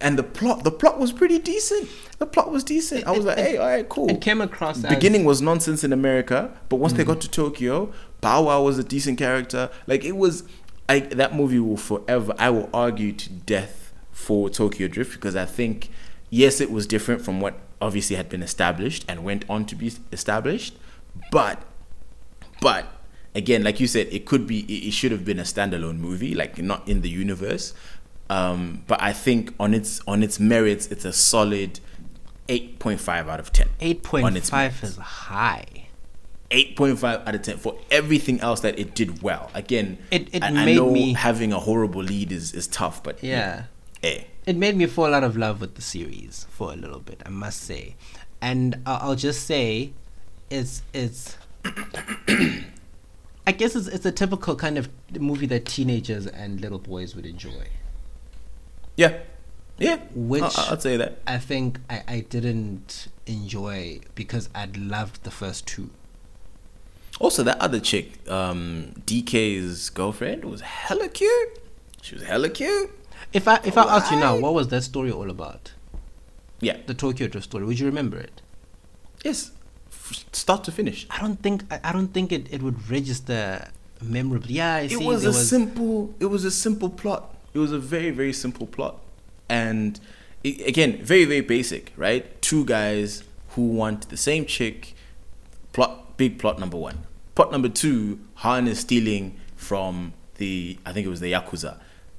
and 0.00 0.18
the 0.18 0.22
plot 0.22 0.64
the 0.64 0.70
plot 0.70 0.98
was 0.98 1.12
pretty 1.12 1.38
decent. 1.38 1.88
The 2.18 2.26
plot 2.26 2.50
was 2.50 2.62
decent. 2.64 3.06
I 3.06 3.10
was 3.10 3.24
like, 3.24 3.38
hey, 3.38 3.56
all 3.56 3.66
right, 3.66 3.88
cool. 3.88 4.08
It 4.08 4.20
came 4.20 4.40
across 4.40 4.82
as- 4.82 4.94
beginning 4.94 5.24
was 5.24 5.42
nonsense 5.42 5.84
in 5.84 5.92
America, 5.92 6.56
but 6.68 6.76
once 6.76 6.92
they 6.92 7.04
mm. 7.04 7.08
got 7.08 7.20
to 7.22 7.30
Tokyo, 7.30 7.92
Bow 8.20 8.44
Wow 8.44 8.62
was 8.62 8.78
a 8.78 8.84
decent 8.84 9.18
character. 9.18 9.70
Like 9.86 10.04
it 10.04 10.16
was, 10.16 10.44
I 10.88 11.00
that 11.00 11.34
movie 11.34 11.58
will 11.58 11.76
forever. 11.76 12.34
I 12.38 12.50
will 12.50 12.70
argue 12.72 13.12
to 13.12 13.30
death 13.30 13.92
for 14.12 14.48
Tokyo 14.48 14.86
Drift 14.88 15.12
because 15.12 15.34
I 15.34 15.44
think, 15.44 15.90
yes, 16.30 16.60
it 16.60 16.70
was 16.70 16.86
different 16.86 17.22
from 17.22 17.40
what 17.40 17.58
obviously 17.82 18.16
had 18.16 18.28
been 18.28 18.42
established 18.42 19.04
and 19.08 19.24
went 19.24 19.44
on 19.50 19.66
to 19.66 19.74
be 19.74 19.92
established, 20.12 20.76
but 21.30 21.62
but 22.60 22.86
again, 23.34 23.62
like 23.64 23.80
you 23.80 23.86
said, 23.86 24.06
it 24.10 24.24
could 24.24 24.46
be, 24.46 24.60
it, 24.60 24.88
it 24.88 24.90
should 24.92 25.12
have 25.12 25.24
been 25.24 25.38
a 25.38 25.42
standalone 25.42 25.98
movie, 25.98 26.34
like 26.34 26.58
not 26.58 26.88
in 26.88 27.02
the 27.02 27.10
universe. 27.10 27.74
Um, 28.30 28.82
but 28.86 29.02
I 29.02 29.12
think 29.12 29.54
on 29.60 29.74
its 29.74 30.00
on 30.06 30.22
its 30.22 30.40
merits, 30.40 30.86
it's 30.86 31.04
a 31.04 31.12
solid 31.12 31.80
eight 32.48 32.78
point 32.78 33.00
five 33.00 33.28
out 33.28 33.38
of 33.40 33.52
ten. 33.52 33.68
Eight 33.80 34.02
point 34.02 34.38
five 34.44 34.82
is 34.82 34.96
high. 34.96 35.66
8.5 36.50 37.26
out 37.26 37.34
of 37.34 37.42
10 37.42 37.56
for 37.56 37.76
everything 37.90 38.38
else 38.40 38.60
that 38.60 38.78
it 38.78 38.94
did 38.94 39.22
well. 39.22 39.50
Again, 39.54 39.98
It- 40.12 40.28
it 40.32 40.42
I, 40.44 40.48
I 40.48 40.64
made 40.64 40.76
know 40.76 40.88
me- 40.92 41.12
having 41.14 41.52
a 41.52 41.58
horrible 41.58 42.02
lead 42.02 42.30
is, 42.30 42.52
is 42.52 42.68
tough, 42.68 43.02
but 43.02 43.20
Yeah. 43.24 43.64
eh. 44.04 44.22
It 44.46 44.56
made 44.56 44.76
me 44.76 44.86
fall 44.86 45.14
out 45.14 45.24
of 45.24 45.36
love 45.36 45.60
with 45.60 45.74
the 45.74 45.82
series 45.82 46.46
for 46.50 46.72
a 46.72 46.76
little 46.76 47.00
bit, 47.00 47.22
I 47.26 47.30
must 47.30 47.62
say. 47.62 47.96
And 48.40 48.76
I- 48.86 48.98
I'll 48.98 49.16
just 49.16 49.46
say, 49.46 49.94
it's 50.48 50.82
it's. 50.92 51.36
I 53.46 53.52
guess 53.52 53.74
it's 53.74 53.88
it's 53.88 54.06
a 54.06 54.12
typical 54.12 54.54
kind 54.54 54.78
of 54.78 54.88
movie 55.18 55.46
that 55.46 55.66
teenagers 55.66 56.26
and 56.26 56.60
little 56.60 56.78
boys 56.78 57.14
would 57.16 57.26
enjoy. 57.26 57.66
Yeah, 58.96 59.18
yeah. 59.78 59.98
Which- 60.14 60.42
I, 60.42 60.68
I'd 60.72 60.82
say 60.82 60.96
that. 60.96 61.18
I 61.26 61.38
think 61.38 61.78
I, 61.90 62.02
I 62.08 62.20
didn't 62.20 63.08
enjoy 63.26 64.00
because 64.14 64.48
I'd 64.54 64.76
loved 64.76 65.22
the 65.24 65.30
first 65.30 65.66
two. 65.66 65.90
Also, 67.20 67.42
that 67.44 67.60
other 67.60 67.78
chick, 67.78 68.28
um, 68.28 68.92
DK's 69.06 69.88
girlfriend, 69.90 70.44
was 70.44 70.60
hella 70.62 71.08
cute. 71.08 71.58
She 72.02 72.16
was 72.16 72.24
hella 72.24 72.48
cute. 72.48 72.90
If 73.32 73.46
I 73.48 73.60
if 73.64 73.78
I 73.78 73.82
asked 73.96 74.10
you 74.12 74.18
now, 74.18 74.36
what 74.36 74.52
was 74.54 74.68
that 74.68 74.82
story 74.82 75.10
all 75.10 75.30
about? 75.30 75.72
Yeah. 76.60 76.78
The 76.86 76.94
Tokyo 76.94 77.28
Drift 77.28 77.44
story. 77.44 77.64
Would 77.64 77.78
you 77.78 77.86
remember 77.86 78.18
it? 78.18 78.42
Yes. 79.24 79.52
F- 79.90 80.24
start 80.32 80.64
to 80.64 80.72
finish. 80.72 81.06
I 81.10 81.20
don't 81.20 81.40
think 81.42 81.62
I, 81.72 81.80
I 81.84 81.92
don't 81.92 82.08
think 82.08 82.32
it, 82.32 82.52
it 82.52 82.62
would 82.62 82.90
register 82.90 83.68
memorably. 84.02 84.54
Yeah, 84.54 84.74
I 84.76 84.80
It 84.82 84.90
see. 84.90 85.04
was 85.04 85.24
a 85.24 85.32
simple. 85.32 86.14
It 86.20 86.26
was 86.26 86.44
a 86.44 86.50
simple 86.50 86.90
plot. 86.90 87.33
It 87.54 87.58
was 87.58 87.72
a 87.72 87.78
very 87.78 88.10
very 88.10 88.32
simple 88.32 88.66
plot, 88.66 89.00
and 89.48 90.00
i 90.44 90.56
again 90.66 91.02
very 91.02 91.24
very 91.24 91.40
basic. 91.40 91.92
Right, 91.96 92.42
two 92.42 92.64
guys 92.64 93.22
who 93.50 93.62
want 93.68 94.08
the 94.10 94.16
same 94.16 94.44
chick. 94.44 94.94
Plot 95.72 96.16
big 96.16 96.38
plot 96.38 96.58
number 96.58 96.76
one. 96.76 97.06
Plot 97.34 97.52
number 97.52 97.68
two: 97.68 98.18
Han 98.36 98.68
is 98.68 98.80
stealing 98.80 99.36
from 99.56 100.12
the 100.36 100.78
I 100.84 100.92
think 100.92 101.06
it 101.06 101.10
was 101.10 101.20
the 101.20 101.32
yakuza, 101.32 101.78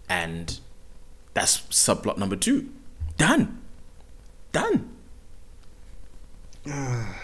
and 0.10 0.60
that's 1.34 1.60
subplot 1.64 2.18
number 2.18 2.38
two. 2.38 2.70
Done. 3.18 3.62
Done. 4.52 4.90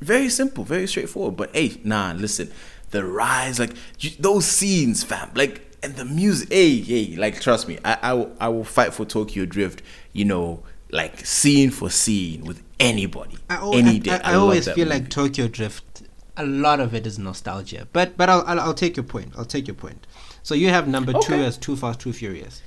Very 0.00 0.28
simple, 0.28 0.62
very 0.62 0.86
straightforward. 0.86 1.36
But 1.36 1.56
hey, 1.56 1.80
nah, 1.82 2.12
listen, 2.12 2.52
the 2.90 3.04
rise, 3.04 3.58
like 3.58 3.72
those 4.18 4.44
scenes, 4.44 5.02
fam, 5.02 5.30
like 5.34 5.65
and 5.82 5.94
the 5.96 6.04
music. 6.04 6.52
Hey, 6.52 6.80
hey, 6.80 7.16
like 7.16 7.40
trust 7.40 7.68
me, 7.68 7.78
I, 7.84 7.98
I, 8.02 8.12
will, 8.14 8.36
I 8.40 8.48
will 8.48 8.64
fight 8.64 8.94
for 8.94 9.04
Tokyo 9.04 9.44
Drift. 9.44 9.82
You 10.12 10.24
know, 10.24 10.62
like 10.90 11.24
scene 11.26 11.70
for 11.70 11.90
scene 11.90 12.44
with 12.44 12.62
anybody, 12.80 13.38
I, 13.50 13.56
al- 13.56 13.74
any 13.74 13.96
I- 13.96 13.98
day. 13.98 14.10
I, 14.12 14.16
I 14.16 14.32
love 14.32 14.42
always 14.42 14.64
feel 14.66 14.76
movie. 14.86 14.90
like 14.90 15.10
Tokyo 15.10 15.48
Drift. 15.48 16.02
A 16.38 16.44
lot 16.44 16.80
of 16.80 16.94
it 16.94 17.06
is 17.06 17.18
nostalgia, 17.18 17.88
but 17.94 18.16
but 18.18 18.28
I'll, 18.28 18.42
I'll 18.46 18.60
I'll 18.60 18.74
take 18.74 18.96
your 18.96 19.04
point. 19.04 19.32
I'll 19.38 19.44
take 19.46 19.66
your 19.66 19.74
point. 19.74 20.06
So 20.42 20.54
you 20.54 20.68
have 20.68 20.86
number 20.86 21.12
two 21.22 21.34
as 21.34 21.56
Too 21.56 21.76
Fast, 21.76 22.00
Too 22.00 22.12
Furious. 22.12 22.62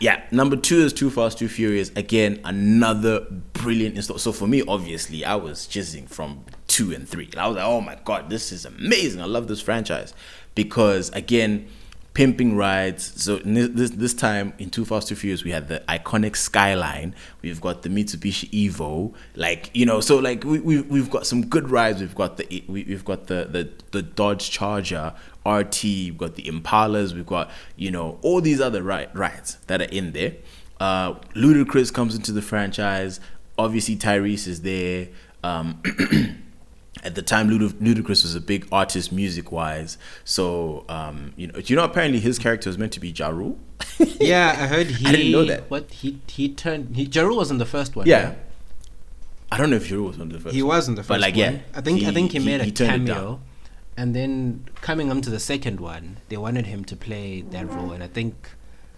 Yeah, 0.00 0.22
number 0.30 0.54
two 0.56 0.80
is 0.82 0.92
Too 0.92 1.10
Fast, 1.10 1.38
Too 1.38 1.48
Furious. 1.48 1.90
Again, 1.96 2.38
another 2.44 3.26
brilliant 3.54 3.96
install. 3.96 4.18
So 4.18 4.30
for 4.30 4.46
me, 4.46 4.62
obviously, 4.68 5.24
I 5.24 5.34
was 5.34 5.66
jizzing 5.66 6.08
from 6.08 6.44
two 6.68 6.92
and 6.92 7.08
three. 7.08 7.30
I 7.36 7.48
was 7.48 7.56
like, 7.56 7.64
oh 7.64 7.80
my 7.80 7.96
god, 8.04 8.28
this 8.30 8.52
is 8.52 8.64
amazing. 8.66 9.20
I 9.22 9.24
love 9.24 9.48
this 9.48 9.60
franchise 9.62 10.12
because 10.54 11.08
again, 11.10 11.66
pimping 12.14 12.56
rides. 12.56 13.22
So 13.22 13.36
this 13.38 13.90
this, 13.90 14.14
time 14.14 14.52
in 14.58 14.70
Too 14.70 14.84
Fast, 14.84 15.08
Too 15.08 15.14
Furious, 15.14 15.44
we 15.44 15.50
had 15.50 15.68
the 15.68 15.82
iconic 15.88 16.36
Skyline. 16.36 17.14
We've 17.42 17.60
got 17.60 17.82
the 17.82 17.88
Mitsubishi 17.88 18.50
Evo. 18.50 19.14
Like 19.36 19.70
you 19.74 19.86
know, 19.86 20.00
so 20.00 20.18
like 20.18 20.44
we, 20.44 20.58
we 20.60 20.80
we've 20.82 21.10
got 21.10 21.26
some 21.26 21.46
good 21.46 21.70
rides. 21.70 22.00
We've 22.00 22.14
got 22.14 22.36
the 22.36 22.64
we, 22.66 22.84
we've 22.84 23.04
got 23.04 23.26
the 23.26 23.48
the 23.50 23.70
the 23.92 24.02
Dodge 24.02 24.50
Charger. 24.50 25.14
RT, 25.46 25.82
we've 25.82 26.18
got 26.18 26.34
the 26.34 26.42
Impalas, 26.42 27.14
we've 27.14 27.24
got, 27.24 27.50
you 27.74 27.90
know, 27.90 28.18
all 28.20 28.42
these 28.42 28.60
other 28.60 28.82
ri- 28.82 29.08
rides 29.14 29.56
that 29.66 29.80
are 29.80 29.84
in 29.84 30.12
there. 30.12 30.34
Uh, 30.78 31.14
Ludacris 31.34 31.92
comes 31.92 32.14
into 32.14 32.32
the 32.32 32.42
franchise. 32.42 33.18
Obviously, 33.56 33.96
Tyrese 33.96 34.46
is 34.46 34.60
there. 34.60 35.08
Um, 35.42 35.82
at 37.04 37.14
the 37.14 37.22
time, 37.22 37.48
Luda- 37.48 37.72
Ludacris 37.74 38.22
was 38.24 38.34
a 38.34 38.40
big 38.40 38.66
artist 38.72 39.12
music 39.12 39.52
wise. 39.52 39.98
So, 40.24 40.84
um, 40.88 41.32
you 41.36 41.46
know, 41.46 41.58
you 41.58 41.76
know 41.76 41.84
apparently 41.84 42.18
his 42.20 42.38
character 42.38 42.68
was 42.68 42.76
meant 42.78 42.92
to 42.92 43.00
be 43.00 43.10
Ja 43.10 43.28
Rule 43.28 43.56
Yeah, 44.20 44.56
I 44.58 44.66
heard 44.66 44.86
he. 44.88 45.06
I 45.08 45.12
didn't 45.12 45.32
know 45.32 45.44
that. 45.44 45.70
What 45.70 45.90
he 45.90 46.20
he 46.28 46.48
turned. 46.48 46.96
He 46.96 47.04
Ja 47.04 47.22
Rule 47.22 47.36
was 47.36 47.50
in 47.50 47.58
the 47.58 47.66
first 47.66 47.94
one. 47.96 48.06
Yeah. 48.06 48.34
I 49.50 49.56
don't 49.56 49.70
know 49.70 49.76
if 49.76 49.88
Ja 49.90 49.96
Rule 49.96 50.08
was 50.08 50.18
one 50.18 50.26
of 50.28 50.32
the 50.34 50.40
first. 50.40 50.54
he 50.54 50.62
wasn't 50.62 50.96
the 50.96 51.02
first 51.02 51.08
But 51.08 51.20
like, 51.20 51.34
one. 51.34 51.54
yeah, 51.54 51.60
I 51.74 51.80
think 51.80 52.02
I 52.02 52.06
he- 52.06 52.12
think 52.12 52.32
he, 52.32 52.38
he- 52.38 52.44
made 52.44 52.60
a 52.60 52.64
he 52.64 52.72
turned 52.72 53.06
cameo, 53.06 53.40
and 53.96 54.14
then 54.14 54.64
coming 54.80 55.10
on 55.10 55.20
to 55.22 55.30
the 55.30 55.40
second 55.40 55.80
one, 55.80 56.18
they 56.28 56.36
wanted 56.36 56.66
him 56.66 56.84
to 56.84 56.96
play 56.96 57.42
that 57.50 57.66
role, 57.72 57.92
and 57.92 58.02
I 58.02 58.08
think 58.08 58.34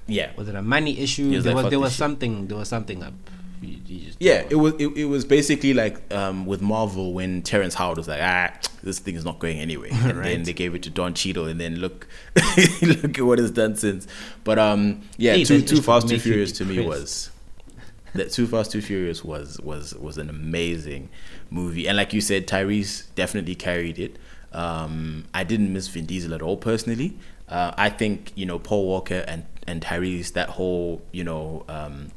Yeah. 0.07 0.31
was 0.37 0.48
it 0.48 0.55
a 0.55 0.62
money 0.62 0.98
issue? 0.98 1.31
Was 1.31 1.44
there 1.44 1.55
like, 1.55 1.64
was 1.64 1.70
there 1.70 1.79
was 1.81 1.92
shit." 1.92 1.98
something 1.98 2.46
there 2.48 2.57
was 2.59 2.68
something 2.68 3.03
up. 3.03 3.14
He 3.61 4.05
just- 4.07 4.16
Yeah, 4.20 4.44
it 4.49 4.55
was 4.57 4.75
it, 4.79 4.88
it 4.96 5.05
was 5.05 5.25
basically 5.25 5.75
like 5.75 6.01
um, 6.14 6.46
with 6.46 6.61
Marvel 6.62 7.12
when 7.12 7.42
Terrence 7.42 7.75
Howard 7.75 7.99
was 7.99 8.09
like, 8.09 8.20
ah, 8.23 8.51
this 8.83 8.99
thing 8.99 9.14
is 9.16 9.25
not 9.25 9.38
going 9.38 9.59
anywhere, 9.59 9.90
and 9.92 10.25
then 10.25 10.42
they 10.44 10.53
gave 10.53 10.75
it 10.75 10.83
to 10.85 10.90
Don 10.90 11.14
Cheadle, 11.14 11.46
and 11.46 11.61
then 11.61 11.77
look, 11.77 12.07
look 12.83 13.18
at 13.18 13.25
what 13.25 13.38
it's 13.38 13.51
done 13.51 13.77
since. 13.77 14.07
But 14.44 14.59
um, 14.59 15.03
yeah, 15.18 15.35
Hey, 15.35 15.44
Too 15.44 15.61
Too 15.62 15.83
Fast 15.83 16.09
Too 16.09 16.18
Furious 16.18 16.53
to 16.53 16.64
me 16.64 16.85
was 16.87 17.31
that 18.14 18.31
Too 18.33 18.46
Fast 18.46 18.73
Too 18.73 18.81
Furious 18.81 19.23
was 19.25 19.59
was 19.61 19.94
was 19.94 20.16
an 20.18 20.31
amazing 20.31 21.09
movie, 21.51 21.87
and 21.87 21.96
like 21.96 22.12
you 22.12 22.20
said, 22.20 22.46
Tyrese 22.46 23.05
definitely 23.14 23.55
carried 23.55 23.99
it. 23.99 24.16
Um, 24.53 25.27
I 25.33 25.44
didn't 25.44 25.73
miss 25.73 25.88
Vin 25.88 26.07
Diesel 26.07 26.35
at 26.35 26.42
all 26.42 26.57
personally. 26.57 27.16
Uh, 27.49 27.73
I 27.77 27.90
think 27.90 28.33
you 28.35 28.46
know 28.46 28.59
Paul 28.59 28.87
Walker 28.87 29.25
and 29.29 29.44
and 29.66 29.83
Tyrese 29.83 30.33
that 30.33 30.49
whole 30.51 31.03
you 31.12 31.23
know 31.25 31.64
um, 31.68 32.11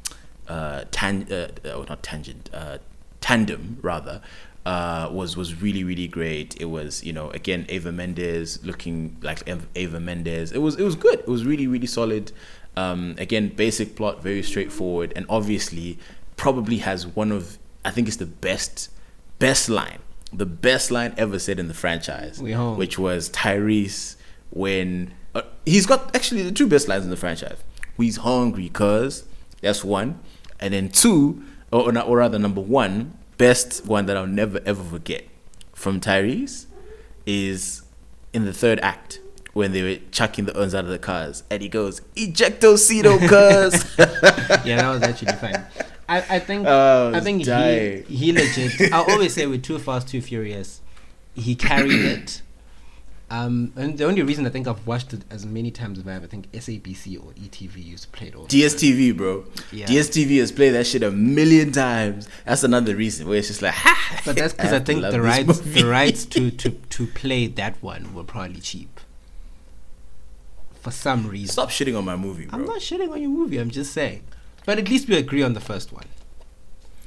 uh, 0.47 0.85
tan 0.91 1.31
uh, 1.31 1.47
oh, 1.65 1.85
not 1.87 2.03
tangent 2.03 2.49
uh, 2.53 2.77
tandem 3.21 3.77
rather 3.81 4.21
uh, 4.65 5.09
was 5.11 5.35
was 5.35 5.61
really 5.61 5.83
really 5.83 6.07
great. 6.07 6.59
It 6.59 6.65
was 6.65 7.03
you 7.03 7.13
know 7.13 7.29
again 7.31 7.65
Eva 7.69 7.91
Mendes 7.91 8.63
looking 8.63 9.17
like 9.21 9.43
Eva 9.75 9.99
Mendes. 9.99 10.51
It 10.51 10.59
was 10.59 10.75
it 10.75 10.83
was 10.83 10.95
good. 10.95 11.19
It 11.19 11.27
was 11.27 11.45
really 11.45 11.67
really 11.67 11.87
solid. 11.87 12.31
Um, 12.75 13.15
again, 13.19 13.49
basic 13.49 13.95
plot, 13.95 14.23
very 14.23 14.41
straightforward, 14.41 15.13
and 15.15 15.25
obviously 15.29 15.99
probably 16.37 16.77
has 16.77 17.05
one 17.05 17.31
of 17.31 17.59
I 17.85 17.91
think 17.91 18.07
it's 18.07 18.17
the 18.17 18.25
best 18.25 18.89
best 19.37 19.69
line, 19.69 19.99
the 20.31 20.45
best 20.45 20.91
line 20.91 21.13
ever 21.17 21.39
said 21.39 21.59
in 21.59 21.67
the 21.67 21.73
franchise, 21.73 22.41
which 22.75 22.97
was 22.97 23.29
Tyrese 23.29 24.15
when 24.49 25.13
uh, 25.35 25.41
he's 25.65 25.85
got 25.85 26.15
actually 26.15 26.41
the 26.43 26.51
two 26.51 26.67
best 26.67 26.87
lines 26.87 27.03
in 27.03 27.09
the 27.09 27.17
franchise. 27.17 27.57
He's 27.97 28.17
hungry, 28.17 28.69
cuz 28.69 29.25
that's 29.61 29.83
one, 29.83 30.19
and 30.63 30.73
then 30.73 30.89
two, 30.89 31.43
or, 31.71 31.91
or 31.91 31.99
or 31.99 32.17
rather 32.17 32.39
number 32.39 32.61
one, 32.61 33.17
best 33.37 33.85
one 33.85 34.05
that 34.07 34.15
I'll 34.17 34.25
never 34.25 34.59
ever 34.65 34.83
forget 34.83 35.25
from 35.73 35.99
Tyrese 35.99 36.65
is 37.25 37.83
in 38.33 38.45
the 38.45 38.53
third 38.53 38.79
act 38.79 39.19
when 39.53 39.71
they 39.71 39.83
were 39.83 39.99
chucking 40.11 40.45
the 40.45 40.57
urns 40.59 40.73
out 40.73 40.85
of 40.85 40.89
the 40.89 40.97
cars, 40.97 41.43
and 41.51 41.61
he 41.61 41.69
goes 41.69 41.99
ejecto 42.15 42.73
seato, 42.75 43.19
cuz. 43.29 43.85
yeah, 44.65 44.77
that 44.77 44.89
was 44.89 45.03
actually 45.03 45.33
fine. 45.33 45.63
I, 46.09 46.17
I 46.35 46.39
think 46.39 46.65
Oh, 46.67 47.11
I 47.13 47.17
I 47.17 47.19
think 47.21 47.39
he 47.39 47.43
dying. 47.43 48.03
he 48.05 48.31
legit. 48.33 48.91
I 48.93 48.97
always 49.03 49.33
say 49.33 49.45
with 49.45 49.63
Too 49.63 49.77
Fast 49.79 50.07
Too 50.07 50.21
Furious, 50.21 50.81
he 51.35 51.55
carried 51.55 51.91
it. 52.05 52.41
Um, 53.33 53.73
and 53.75 53.97
the 53.97 54.05
only 54.05 54.21
reason 54.21 54.45
I 54.45 54.51
think 54.51 54.67
I've 54.67 54.85
watched 54.85 55.11
it 55.11 55.23
as 55.31 55.43
many 55.43 55.71
times 55.71 55.97
as 55.97 56.07
I 56.07 56.13
have, 56.13 56.23
I 56.23 56.27
think 56.27 56.51
SABC 56.51 57.17
or 57.17 57.31
ETV 57.31 57.83
used 57.83 58.03
to 58.03 58.09
play 58.09 58.27
it 58.27 58.35
all. 58.35 58.45
DSTV, 58.45 59.17
bro. 59.17 59.45
Yeah. 59.71 59.87
DSTV 59.87 60.37
has 60.37 60.51
played 60.51 60.75
that 60.75 60.85
shit 60.85 61.01
a 61.01 61.09
million 61.09 61.71
times. 61.71 62.27
That's 62.45 62.63
another 62.63 62.95
reason 62.95 63.27
where 63.27 63.39
it's 63.39 63.47
just 63.47 63.63
like, 63.63 63.73
ha! 63.73 64.21
But 64.23 64.35
that's 64.35 64.53
because 64.53 64.71
I, 64.71 64.77
to 64.79 64.85
think 64.85 65.01
the 65.01 65.19
rights 65.19 65.59
the 65.61 65.83
rights 65.83 66.25
to, 66.25 66.51
to, 66.61 66.69
to 66.69 67.07
play 67.07 67.47
that 67.47 67.81
one 67.81 68.13
were 68.13 68.23
probably 68.23 68.59
cheap. 68.59 68.99
For 70.81 70.91
some 70.91 71.27
reason. 71.27 71.47
Stop 71.47 71.69
shitting 71.69 71.97
on 71.97 72.05
my 72.05 72.15
movie, 72.15 72.45
bro. 72.45 72.59
I'm 72.59 72.65
not 72.65 72.81
shitting 72.81 73.09
on 73.09 73.19
your 73.19 73.31
movie, 73.31 73.57
I'm 73.57 73.71
just 73.71 73.93
saying. 73.93 74.21
But 74.63 74.77
at 74.77 74.87
least 74.89 75.09
we 75.09 75.17
agree 75.17 75.41
on 75.41 75.53
the 75.53 75.59
first 75.59 75.91
one. 75.91 76.05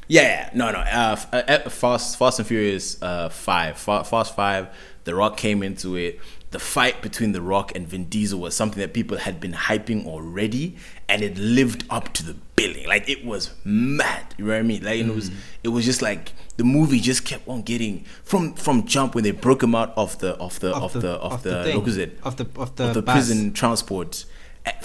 Yeah, 0.08 0.50
no, 0.54 0.70
no. 0.70 0.78
Uh, 0.78 1.16
uh, 1.32 1.68
Fast, 1.68 2.18
Fast 2.18 2.38
and 2.38 2.46
Furious 2.46 3.02
uh, 3.02 3.28
Five, 3.28 3.76
Fa- 3.78 4.04
Fast 4.04 4.36
Five. 4.36 4.68
The 5.04 5.14
Rock 5.14 5.36
came 5.36 5.62
into 5.62 5.96
it. 5.96 6.20
The 6.50 6.58
fight 6.60 7.02
between 7.02 7.32
The 7.32 7.42
Rock 7.42 7.74
and 7.74 7.86
Vin 7.88 8.04
Diesel 8.04 8.40
was 8.40 8.54
something 8.56 8.80
that 8.80 8.94
people 8.94 9.18
had 9.18 9.40
been 9.40 9.52
hyping 9.52 10.06
already, 10.06 10.76
and 11.08 11.22
it 11.22 11.36
lived 11.36 11.84
up 11.90 12.12
to 12.14 12.24
the 12.24 12.34
billing. 12.54 12.86
Like 12.86 13.08
it 13.08 13.24
was 13.24 13.52
mad. 13.64 14.34
You 14.38 14.46
know 14.46 14.52
what 14.52 14.58
I 14.58 14.62
mean? 14.62 14.84
Like 14.84 15.00
it 15.00 15.12
was, 15.12 15.30
it 15.64 15.68
was 15.68 15.84
just 15.84 16.02
like 16.02 16.32
the 16.56 16.64
movie 16.64 17.00
just 17.00 17.24
kept 17.24 17.46
on 17.48 17.62
getting 17.62 18.04
from 18.24 18.54
from 18.54 18.86
jump 18.86 19.14
when 19.14 19.24
they 19.24 19.32
broke 19.32 19.62
him 19.62 19.74
out 19.74 19.92
of 19.96 20.18
the 20.20 20.34
of 20.36 20.58
the 20.60 20.74
of, 20.74 20.92
the, 20.92 21.10
of, 21.10 21.42
the, 21.42 21.64
thing. 21.64 21.76
what 21.76 21.84
was 21.84 21.96
it 21.98 22.18
Of 22.22 22.36
the 22.36 22.46
of 22.56 22.76
the, 22.76 22.88
of 22.88 22.94
the 22.94 23.02
prison 23.02 23.52
transport 23.52 24.24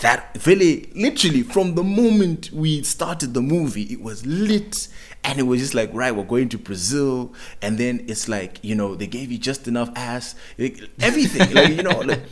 that 0.02 0.38
really 0.46 0.92
literally 0.94 1.42
from 1.42 1.76
the 1.76 1.84
moment 1.84 2.52
we 2.52 2.84
started 2.84 3.34
the 3.34 3.42
movie 3.42 3.84
it 3.84 4.02
was 4.02 4.26
lit 4.26 4.88
and 5.24 5.40
it 5.40 5.44
was 5.44 5.60
just 5.62 5.74
like 5.74 5.90
right 5.94 6.16
we're 6.16 6.24
going 6.24 6.50
to 6.50 6.58
brazil. 6.58 7.34
And 7.62 7.78
then 7.78 8.06
it's 8.08 8.28
like 8.28 8.60
you 8.64 8.76
know 8.76 8.96
they 8.96 9.08
gave 9.08 9.32
you 9.32 9.38
just 9.38 9.68
enough 9.68 9.90
ass. 9.96 10.36
Like, 10.58 10.80
everything. 11.00 11.54
Like 11.54 11.70
you 11.70 11.84
know 11.84 12.00
like 12.00 12.22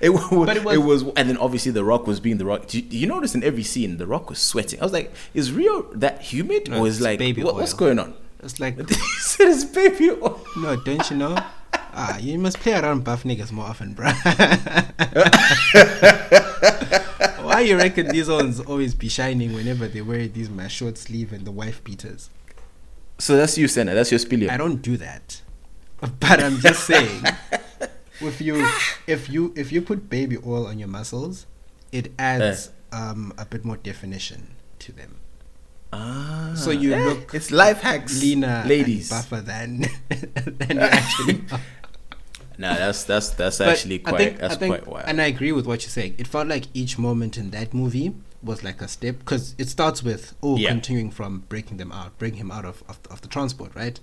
it, 0.00 0.10
was, 0.10 0.32
it, 0.32 0.56
it 0.56 0.78
was, 0.78 1.04
was- 1.04 1.14
and 1.16 1.28
then 1.28 1.36
obviously 1.36 1.72
the 1.72 1.84
rock 1.84 2.06
was 2.06 2.20
being 2.20 2.38
the 2.38 2.44
rock. 2.44 2.66
Do 2.66 2.78
you, 2.80 3.06
notice 3.06 3.34
in 3.34 3.42
every 3.44 3.62
scene 3.62 3.98
the 3.98 4.06
rock 4.06 4.30
was 4.30 4.38
sweating. 4.38 4.80
I 4.80 4.84
was 4.84 4.92
like 4.92 5.12
is 5.34 5.52
rio 5.52 5.82
that 5.94 6.20
humid? 6.22 6.68
No, 6.70 6.80
or 6.80 6.86
is 6.86 7.00
like 7.00 7.18
baby 7.18 7.42
what, 7.44 7.54
what's 7.54 7.74
going 7.74 7.98
on? 7.98 8.14
It's 8.42 8.58
like 8.58 8.76
it's 8.78 9.64
baby 9.66 10.10
oil. 10.10 10.40
No, 10.56 10.76
don't 10.76 11.10
you 11.10 11.16
know? 11.16 11.36
Ah, 11.92 12.18
you 12.18 12.38
must 12.38 12.58
play 12.60 12.72
around 12.72 13.04
buff 13.04 13.24
niggas 13.24 13.52
more 13.52 13.66
often, 13.66 13.94
bruh. 13.94 14.14
You 17.60 17.76
reckon 17.76 18.08
these 18.08 18.28
ones 18.28 18.60
always 18.60 18.94
be 18.94 19.08
shining 19.08 19.52
whenever 19.52 19.86
they 19.88 20.00
wear 20.02 20.26
these 20.28 20.48
my 20.50 20.68
short 20.68 20.98
sleeve 20.98 21.32
and 21.32 21.44
the 21.46 21.50
wife 21.52 21.82
beaters? 21.84 22.30
so 23.18 23.36
that's 23.36 23.58
you 23.58 23.68
Senna. 23.68 23.94
that's 23.94 24.10
your 24.10 24.18
spillion 24.20 24.48
I 24.48 24.56
don't 24.56 24.80
do 24.80 24.96
that. 24.96 25.42
But 26.00 26.42
I'm 26.42 26.56
just 26.58 26.84
saying 26.84 27.22
if 28.20 28.40
you 28.40 28.66
if 29.06 29.28
you 29.28 29.52
if 29.56 29.70
you 29.72 29.82
put 29.82 30.08
baby 30.08 30.38
oil 30.38 30.66
on 30.66 30.78
your 30.78 30.88
muscles, 30.88 31.46
it 31.92 32.12
adds 32.18 32.70
um 32.92 33.32
a 33.36 33.44
bit 33.44 33.62
more 33.64 33.76
definition 33.76 34.54
to 34.80 34.92
them. 34.92 35.16
Ah, 35.92 36.52
So 36.56 36.70
you 36.70 36.94
eh, 36.94 37.04
look 37.04 37.34
it's 37.34 37.50
life 37.50 37.80
hacks, 37.82 38.22
Leaner 38.22 38.64
ladies. 38.66 39.10
buffer 39.10 39.40
than 39.42 39.84
than 40.08 40.76
you 40.76 40.80
actually 40.80 41.42
are. 41.52 41.60
No, 42.60 42.74
that's 42.74 43.04
that's 43.04 43.30
that's 43.30 43.58
But 43.58 43.68
actually 43.68 43.98
quite 44.00 44.18
think- 44.18 44.38
that's 44.38 44.56
think- 44.56 44.74
quite 44.74 44.86
wild. 44.86 45.06
And 45.08 45.20
I 45.20 45.26
agree 45.26 45.52
with 45.52 45.66
what 45.66 45.82
you're 45.82 45.90
saying. 45.90 46.14
It 46.18 46.26
felt 46.26 46.46
like 46.46 46.64
each 46.74 46.98
moment 46.98 47.38
in 47.38 47.50
that 47.50 47.72
movie 47.72 48.14
was 48.42 48.62
like 48.62 48.80
a 48.82 48.88
step 48.88 49.18
because 49.20 49.54
it 49.58 49.68
starts 49.68 50.02
with 50.02 50.34
oh 50.42 50.56
Yeah. 50.56 50.68
continuing 50.70 51.10
from 51.10 51.44
breaking 51.48 51.78
them 51.78 51.90
out, 51.92 52.18
breaking 52.18 52.38
him 52.40 52.50
out 52.50 52.64
of 52.66 52.82
of, 52.88 52.98
of 53.10 53.22
the 53.22 53.28
transport, 53.28 53.74
right? 53.74 53.98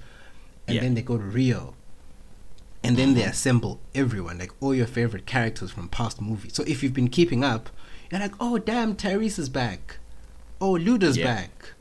And 0.68 0.76
Yeah. 0.76 0.82
then 0.82 0.96
they 0.96 1.02
go 1.04 1.18
to 1.18 1.24
Rio, 1.24 1.76
and 2.84 2.98
then 2.98 3.14
they 3.14 3.24
assemble 3.24 3.80
everyone, 3.96 4.40
like 4.40 4.52
all 4.60 4.74
your 4.74 4.88
favorite 4.88 5.26
characters 5.26 5.72
from 5.72 5.88
past 5.90 6.20
movies. 6.22 6.54
So 6.56 6.64
if 6.68 6.82
you've 6.84 6.94
been 6.94 7.10
keeping 7.10 7.44
up, 7.44 7.70
you're 8.12 8.20
like, 8.22 8.34
oh 8.40 8.58
damn, 8.58 8.96
Tyrese 8.96 9.40
is 9.40 9.50
back, 9.50 9.98
oh 10.60 10.74
Luda's 10.74 11.18
Yeah. 11.18 11.26
back, 11.26 11.74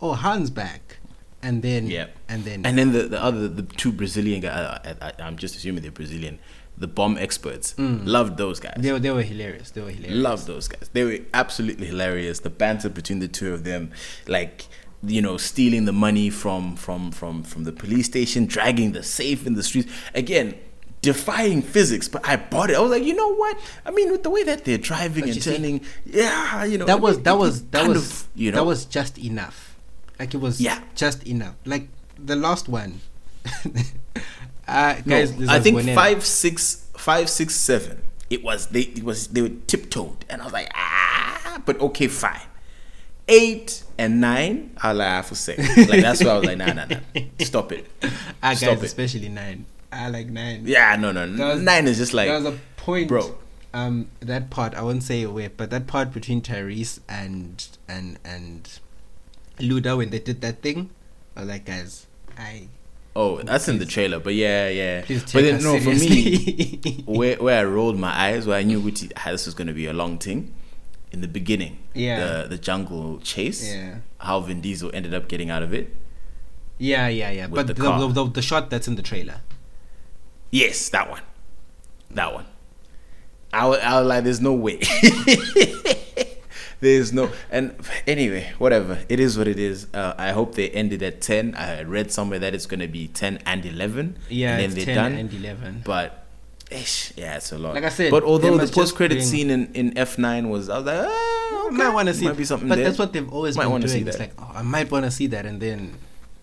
oh 0.00 0.14
Han's 0.14 0.50
back, 0.50 0.98
and 1.42 1.62
then 1.62 1.86
Yeah. 1.86 2.06
and 2.28 2.44
then 2.44 2.64
and 2.64 2.78
then 2.78 2.92
the, 2.92 3.02
the 3.04 3.22
other 3.22 3.48
the 3.48 3.62
two 3.62 3.92
Brazilian 3.92 4.40
guys, 4.40 4.54
I, 4.84 4.96
I, 5.00 5.12
I'm 5.20 5.36
just 5.36 5.56
assuming 5.56 5.82
they're 5.82 5.90
Brazilian, 5.90 6.38
the 6.78 6.88
bomb 6.88 7.18
experts, 7.18 7.74
mm. 7.74 8.06
loved 8.06 8.36
those 8.36 8.60
guys. 8.60 8.74
they 8.78 8.92
were 8.92 8.98
they 8.98 9.10
were 9.10 9.22
hilarious. 9.22 9.70
They 9.70 9.80
were 9.80 9.90
hilarious. 9.90 10.18
Loved 10.18 10.46
those 10.46 10.68
guys. 10.68 10.90
They 10.92 11.04
were 11.04 11.18
absolutely 11.34 11.86
hilarious. 11.86 12.40
The 12.40 12.50
banter 12.50 12.88
between 12.88 13.18
the 13.18 13.28
two 13.28 13.52
of 13.52 13.64
them, 13.64 13.90
like 14.26 14.66
you 15.04 15.20
know, 15.20 15.36
stealing 15.36 15.84
the 15.84 15.92
money 15.92 16.30
from 16.30 16.76
from 16.76 17.10
from 17.10 17.42
from 17.42 17.64
the 17.64 17.72
police 17.72 18.06
station, 18.06 18.46
dragging 18.46 18.92
the 18.92 19.02
safe 19.02 19.46
in 19.46 19.54
the 19.54 19.62
streets. 19.62 19.92
Again, 20.14 20.54
defying 21.02 21.60
physics, 21.62 22.08
but 22.08 22.26
I 22.26 22.36
bought 22.36 22.70
it. 22.70 22.76
I 22.76 22.80
was 22.80 22.92
like, 22.92 23.02
you 23.02 23.14
know 23.14 23.34
what? 23.34 23.58
I 23.84 23.90
mean, 23.90 24.10
with 24.12 24.22
the 24.22 24.30
way 24.30 24.44
that 24.44 24.64
they're 24.64 24.78
driving 24.78 25.22
But 25.22 25.28
and 25.30 25.36
you 25.36 25.42
see, 25.42 25.56
turning, 25.56 25.80
yeah, 26.06 26.64
you 26.64 26.78
know, 26.78 26.86
that 26.86 26.98
I 26.98 27.00
was 27.00 27.18
that 27.22 27.36
was 27.36 27.64
that 27.66 27.88
was 27.88 28.22
of, 28.22 28.28
you 28.34 28.52
know 28.52 28.58
that 28.58 28.64
was 28.64 28.84
just 28.84 29.18
enough. 29.18 29.71
Like 30.22 30.34
it 30.34 30.40
was 30.40 30.60
Yeah. 30.60 30.80
just 30.94 31.26
enough. 31.26 31.56
Like 31.64 31.88
the 32.16 32.36
last 32.36 32.68
one. 32.68 33.00
uh, 34.68 34.94
guys, 35.06 35.34
this 35.36 35.48
I 35.48 35.58
think 35.58 35.82
five, 35.90 36.24
six, 36.24 36.86
five, 36.96 37.28
six, 37.28 37.56
seven. 37.56 38.02
It 38.30 38.44
was 38.44 38.68
they. 38.68 38.82
It 38.82 39.02
was 39.02 39.26
they 39.28 39.42
were 39.42 39.48
tiptoed, 39.66 40.24
and 40.30 40.40
I 40.40 40.44
was 40.44 40.52
like, 40.52 40.70
ah, 40.76 41.60
but 41.66 41.80
okay, 41.80 42.06
fine. 42.06 42.40
Eight 43.26 43.82
and 43.98 44.20
nine, 44.20 44.70
I 44.80 44.92
laugh 44.92 45.26
for 45.28 45.34
sec. 45.34 45.58
Like 45.58 46.02
that's 46.02 46.22
why 46.22 46.30
I 46.30 46.38
was 46.38 46.44
like, 46.46 46.58
nah, 46.58 46.72
nah, 46.72 46.84
nah, 46.86 47.20
stop 47.40 47.72
it, 47.72 47.86
Ah, 48.42 48.54
stop 48.54 48.74
guys, 48.74 48.82
it. 48.82 48.86
especially 48.86 49.28
nine. 49.28 49.66
I 49.90 50.08
like 50.08 50.28
nine. 50.28 50.62
Yeah, 50.66 50.94
no, 50.96 51.10
no, 51.12 51.26
was- 51.48 51.60
nine 51.62 51.86
is 51.88 51.98
just 51.98 52.14
like, 52.14 52.28
there 52.28 52.36
was 52.40 52.46
a 52.46 52.58
point, 52.76 53.08
bro. 53.08 53.38
Um, 53.74 54.08
that 54.20 54.50
part 54.50 54.74
I 54.74 54.82
won't 54.82 55.02
say 55.02 55.26
where, 55.26 55.50
but 55.50 55.70
that 55.70 55.86
part 55.88 56.12
between 56.12 56.42
Tyrese 56.42 57.00
and 57.08 57.66
and 57.88 58.18
and 58.24 58.78
Luda 59.62 59.96
when 59.96 60.10
they 60.10 60.18
did 60.18 60.40
that 60.42 60.60
thing, 60.60 60.90
I 61.36 61.40
was 61.40 61.48
like, 61.48 61.64
guys, 61.64 62.06
I 62.36 62.68
oh, 63.14 63.40
that's 63.42 63.68
in 63.68 63.78
the 63.78 63.86
trailer, 63.86 64.18
but 64.18 64.34
yeah, 64.34 64.68
yeah. 64.68 65.02
please 65.02 65.22
but 65.22 65.30
take 65.30 65.44
then 65.46 65.54
us 65.56 65.62
no, 65.64 65.78
for 65.80 65.90
me, 65.90 65.98
seriously. 65.98 67.04
where 67.06 67.36
where 67.36 67.60
I 67.60 67.64
rolled 67.64 67.98
my 67.98 68.12
eyes, 68.26 68.46
where 68.46 68.58
I 68.58 68.62
knew 68.64 68.80
which 68.80 69.04
ah, 69.16 69.30
this 69.30 69.46
was 69.46 69.54
gonna 69.54 69.72
be 69.72 69.86
a 69.86 69.92
long 69.92 70.18
thing. 70.18 70.52
In 71.12 71.20
the 71.20 71.28
beginning, 71.28 71.76
Yeah. 71.94 72.18
the 72.42 72.48
the 72.48 72.58
jungle 72.58 73.18
chase, 73.20 73.62
Yeah. 73.72 73.96
how 74.18 74.40
Vin 74.40 74.60
Diesel 74.62 74.90
ended 74.94 75.12
up 75.12 75.28
getting 75.28 75.50
out 75.50 75.62
of 75.62 75.72
it. 75.74 75.94
yeah, 76.78 77.06
yeah, 77.08 77.30
yeah. 77.30 77.46
But 77.48 77.66
the 77.66 77.74
the 77.74 77.90
the, 77.98 78.08
the 78.08 78.24
the 78.40 78.42
shot 78.42 78.70
that's 78.70 78.88
in 78.88 78.96
the 78.96 79.02
trailer. 79.02 79.40
Yes, 80.50 80.88
that 80.90 81.10
one. 81.10 81.22
That 82.10 82.32
one. 82.34 82.46
I 83.52 83.66
was, 83.68 83.78
I 83.80 84.00
was 84.00 84.08
like, 84.08 84.24
there's 84.24 84.40
no 84.40 84.54
way. 84.54 84.80
there's 86.82 87.12
no. 87.12 87.30
And 87.50 87.74
anyway, 88.06 88.52
whatever. 88.58 88.98
It 89.08 89.18
is 89.20 89.38
what 89.38 89.48
it 89.48 89.58
is. 89.58 89.86
Uh, 89.94 90.14
I 90.18 90.32
hope 90.32 90.54
they 90.56 90.68
ended 90.70 91.02
at 91.02 91.22
10. 91.22 91.54
I 91.54 91.82
read 91.84 92.12
somewhere 92.12 92.38
that 92.40 92.54
it's 92.54 92.66
going 92.66 92.80
to 92.80 92.88
be 92.88 93.08
10 93.08 93.38
and 93.46 93.64
11. 93.64 94.18
Yeah, 94.28 94.58
and 94.58 94.72
then 94.72 94.76
10 94.76 94.84
they're 94.86 94.94
done. 94.94 95.12
and 95.14 95.32
11. 95.32 95.82
But, 95.84 96.26
ish, 96.70 97.12
yeah, 97.16 97.36
it's 97.36 97.52
a 97.52 97.58
lot. 97.58 97.74
Like 97.74 97.84
I 97.84 97.88
said, 97.88 98.10
but 98.10 98.22
although 98.24 98.58
the 98.58 98.70
post 98.70 98.94
credit 98.96 99.14
bring- 99.16 99.26
scene 99.26 99.50
in, 99.50 99.72
in 99.74 99.92
F9 99.94 100.50
was, 100.50 100.68
I 100.68 100.76
was 100.78 100.86
like, 100.86 101.06
ah, 101.08 101.66
I 101.68 101.70
might 101.70 101.88
want 101.94 102.08
to 102.08 102.14
see, 102.14 102.26
Might 102.26 102.36
be 102.36 102.44
something 102.44 102.68
but 102.68 102.74
there. 102.76 102.84
that's 102.84 102.98
what 102.98 103.12
they've 103.14 103.32
always 103.32 103.56
Might 103.56 103.64
been 103.64 103.72
wanna 103.72 103.88
see 103.88 103.98
doing. 104.00 104.08
It's 104.08 104.18
like, 104.18 104.32
oh, 104.38 104.50
I 104.54 104.62
might 104.62 104.90
want 104.90 105.04
to 105.06 105.10
see 105.10 105.28
that, 105.28 105.46
and 105.46 105.60
then 105.62 105.94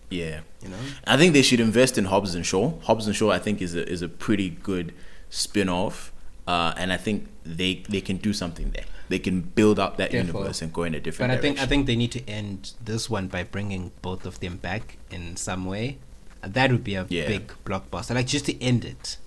Yeah. 0.08 0.40
you 0.62 0.68
know, 0.70 0.76
I 1.06 1.16
think 1.16 1.34
they 1.34 1.42
should 1.42 1.60
invest 1.60 1.98
in 1.98 2.06
Hobbs 2.06 2.34
and 2.34 2.44
Shaw. 2.44 2.72
Hobbs 2.80 3.06
and 3.06 3.14
Shaw, 3.14 3.30
I 3.30 3.38
think, 3.38 3.60
is 3.62 3.74
a 3.76 3.86
is 3.88 4.02
a 4.02 4.08
pretty 4.08 4.48
good 4.50 4.92
spin-off, 5.28 6.12
uh, 6.46 6.72
and 6.76 6.92
I 6.92 6.96
think 6.96 7.28
they 7.44 7.82
they 7.88 8.00
can 8.00 8.16
do 8.18 8.32
something 8.32 8.70
there. 8.70 8.84
They 9.08 9.18
can 9.18 9.40
build 9.40 9.78
up 9.78 9.96
that 9.96 10.10
Careful. 10.10 10.38
universe 10.40 10.62
and 10.62 10.72
go 10.72 10.84
in 10.84 10.94
a 10.94 11.00
different 11.00 11.30
but 11.32 11.38
I 11.38 11.40
think 11.40 11.58
I 11.60 11.66
think 11.66 11.86
they 11.86 11.96
need 11.96 12.12
to 12.12 12.22
end 12.28 12.72
this 12.84 13.10
one 13.10 13.26
by 13.28 13.42
bringing 13.42 13.90
both 14.02 14.24
of 14.24 14.38
them 14.40 14.56
back 14.58 14.98
in 15.10 15.36
some 15.36 15.64
way. 15.66 15.98
That 16.42 16.70
would 16.72 16.84
be 16.84 16.94
a 16.94 17.04
Yeah. 17.08 17.26
big 17.28 17.52
blockbuster, 17.64 18.14
like 18.14 18.26
just 18.26 18.46
to 18.46 18.54
end 18.62 18.84
it. 18.84 19.18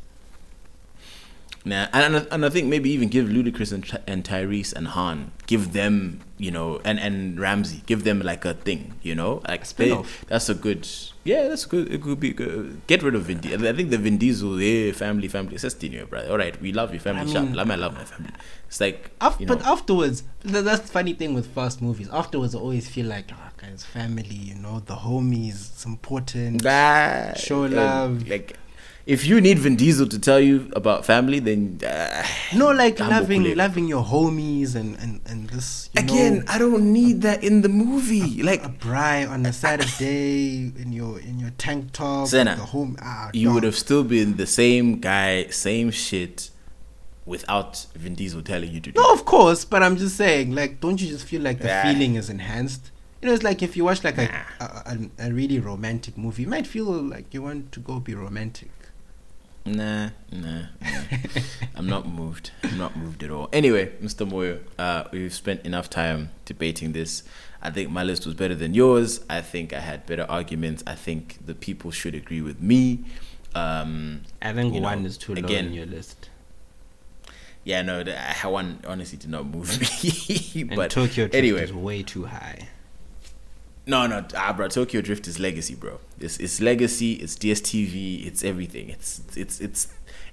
Nah, 1.65 1.88
and, 1.93 2.28
and 2.30 2.45
I 2.45 2.49
think 2.49 2.67
maybe 2.67 2.89
even 2.91 3.08
give 3.08 3.28
Ludacris 3.28 3.71
and, 3.71 3.99
and 4.06 4.23
Tyrese 4.26 4.73
and 4.73 4.88
Han, 4.89 5.32
give 5.47 5.71
them 5.71 6.19
you 6.38 6.52
know, 6.52 6.82
and 6.84 6.99
and 6.99 7.39
Ramsey, 7.39 7.84
give 7.86 8.04
them 8.04 8.19
like 8.21 8.43
a 8.43 8.54
thing, 8.54 8.95
you 9.02 9.15
know, 9.15 9.41
like 9.47 9.65
they, 9.78 9.97
that's 10.28 10.49
a 10.49 10.54
good. 10.56 10.86
Yeah, 11.23 11.47
that's 11.47 11.63
good. 11.65 11.89
It 11.89 12.02
could 12.02 12.19
be 12.19 12.32
good. 12.34 12.82
Get 12.88 13.02
rid 13.02 13.15
of 13.15 13.23
Vin 13.23 13.38
Diesel. 13.39 13.65
I 13.65 13.71
think 13.71 13.91
the 13.91 13.97
Vin 13.97 14.17
Diesel, 14.17 14.60
yeah, 14.60 14.91
family, 14.91 15.30
family. 15.30 15.54
It's 15.54 15.62
just 15.62 15.82
you, 15.82 16.06
brother. 16.06 16.30
All 16.32 16.38
right, 16.38 16.60
we 16.62 16.73
love 16.73 16.91
your 16.91 16.99
family. 16.99 17.21
I 17.21 17.41
mean- 17.41 17.54
Love 17.54 17.67
my 17.67 17.76
love 17.76 17.93
my 17.93 18.04
family. 18.04 18.32
It's 18.67 18.82
like 18.82 19.12
Af- 19.21 19.38
you 19.39 19.45
know, 19.45 19.56
but 19.56 19.65
afterwards, 19.65 20.23
th- 20.43 20.65
that's 20.65 20.82
the 20.82 20.88
funny 20.89 21.13
thing 21.13 21.34
with 21.34 21.47
fast 21.47 21.82
movies. 21.82 22.10
Afterwards, 22.12 22.56
I 22.56 22.60
always 22.60 22.89
feel 22.89 23.06
like, 23.06 23.32
oh, 23.32 23.49
guys, 23.56 23.86
family, 23.86 24.36
you 24.36 24.56
know, 24.56 24.82
the 24.82 24.95
homies, 24.95 25.71
it's 25.71 25.86
important. 25.86 26.62
Bah, 26.62 27.36
Show 27.36 27.62
love. 27.67 28.28
Like, 28.28 28.58
if 29.05 29.25
you 29.25 29.41
need 29.41 29.59
Vin 29.59 29.75
Diesel 29.75 30.07
to 30.07 30.17
tell 30.19 30.39
you 30.39 30.71
about 30.75 31.05
family, 31.05 31.39
then 31.39 31.79
uh, 31.85 32.25
No, 32.55 32.71
like 32.71 32.95
Gambo 32.97 33.09
loving, 33.09 33.55
loving 33.55 33.87
your 33.87 34.03
homies 34.03 34.75
and 34.75 34.97
and 34.99 35.19
and 35.25 35.49
this. 35.49 35.89
You 35.93 36.01
again, 36.03 36.39
know, 36.39 36.43
I 36.47 36.57
don't 36.57 36.93
need 36.93 37.21
that 37.23 37.43
in 37.43 37.61
the 37.63 37.69
movie. 37.69 38.41
Like, 38.43 38.63
a 38.63 38.69
bri 38.69 39.25
on 39.25 39.45
a 39.45 39.51
Saturday 39.53 40.71
in 40.77 40.93
your 40.93 41.19
in 41.19 41.39
your 41.39 41.51
tank 41.57 41.91
top, 41.91 42.27
Senna, 42.27 42.55
the 42.55 42.63
home. 42.65 42.95
Ah, 43.01 43.29
you 43.33 43.51
would 43.53 43.63
have 43.63 43.75
still 43.75 44.03
been 44.03 44.37
the 44.37 44.47
same 44.47 44.99
guy, 44.99 45.47
same 45.47 45.91
shit, 45.91 46.49
without 47.25 47.85
Vin 47.95 48.15
Diesel 48.15 48.41
telling 48.41 48.71
you 48.71 48.79
to 48.79 48.91
do. 48.91 49.01
No, 49.01 49.13
of 49.13 49.25
course, 49.25 49.65
but 49.65 49.83
I'm 49.83 49.97
just 49.97 50.15
saying, 50.15 50.55
like, 50.55 50.79
don't 50.79 51.01
you 51.01 51.07
just 51.09 51.25
feel 51.25 51.41
like 51.41 51.59
the 51.59 51.69
feeling 51.83 52.15
is 52.15 52.29
enhanced? 52.29 52.91
You 53.21 53.27
know, 53.29 53.33
it's 53.35 53.43
like 53.43 53.61
if 53.63 53.77
you 53.77 53.85
watch 53.85 54.03
like 54.03 54.17
a, 54.17 54.25
Nah. 54.25 54.65
a, 54.65 54.97
a 55.19 55.27
a 55.27 55.31
really 55.33 55.57
romantic 55.59 56.17
movie, 56.17 56.43
you 56.43 56.49
might 56.49 56.67
feel 56.67 56.85
like 56.85 57.33
you 57.33 57.41
want 57.41 57.71
to 57.73 57.79
go 57.79 57.99
be 57.99 58.13
romantic. 58.15 58.69
Nah, 59.65 60.10
nah, 60.32 60.63
nah. 60.82 61.02
I'm 61.76 61.88
not 61.88 62.06
moved. 62.08 62.52
I'm 62.63 62.78
not 62.78 62.97
moved 62.97 63.23
at 63.23 63.32
all. 63.32 63.47
Anyway, 63.54 63.93
Mr. 64.02 64.30
Moyo, 64.30 64.60
uh, 64.78 65.06
we've 65.12 65.34
spent 65.34 65.65
enough 65.65 65.89
time 65.89 66.32
debating 66.43 66.91
this. 66.91 67.23
I 67.62 67.69
think 67.71 67.89
my 67.89 68.04
list 68.04 68.26
was 68.26 68.36
better 68.36 68.56
than 68.56 68.73
yours. 68.73 69.21
I 69.30 69.39
think 69.41 69.71
I 69.71 69.80
had 69.80 70.06
better 70.06 70.26
arguments. 70.28 70.84
I 70.86 70.95
think 70.95 71.38
the 71.45 71.56
people 71.56 71.91
should 71.91 72.13
agree 72.13 72.41
with 72.41 72.62
me. 72.62 73.06
Um, 73.56 74.23
I 74.41 74.52
think 74.52 74.73
You 74.73 74.82
know, 74.82 74.88
one 74.88 75.06
is 75.06 75.17
too 75.17 75.34
low 75.34 75.39
again- 75.39 75.67
in 75.67 75.73
your 75.73 75.86
list. 75.86 76.30
yeah, 77.63 77.82
no, 77.84 78.04
the, 78.04 78.19
I 78.19 78.47
one 78.47 78.80
honestly 78.86 79.17
did 79.17 79.30
not 79.30 79.45
move 79.45 79.80
me. 80.04 80.62
And 80.63 80.76
but 80.76 80.91
Tokyo 80.91 81.26
Drift 81.28 81.36
anyway, 81.36 81.63
is 81.63 81.71
way 81.71 82.04
too 82.04 82.26
high. 82.26 82.67
No, 83.86 84.08
no, 84.08 84.26
ah, 84.36 84.54
bro, 84.54 84.67
Tokyo 84.69 85.02
Drift 85.02 85.28
is 85.28 85.39
legacy, 85.39 85.76
bro. 85.76 86.00
It's 86.19 86.38
it's 86.38 86.62
legacy. 86.62 87.13
It's 87.13 87.36
DSTV. 87.36 88.26
It's 88.26 88.43
everything. 88.43 88.89
It's 88.89 89.22
it's 89.36 89.60
it's 89.60 89.88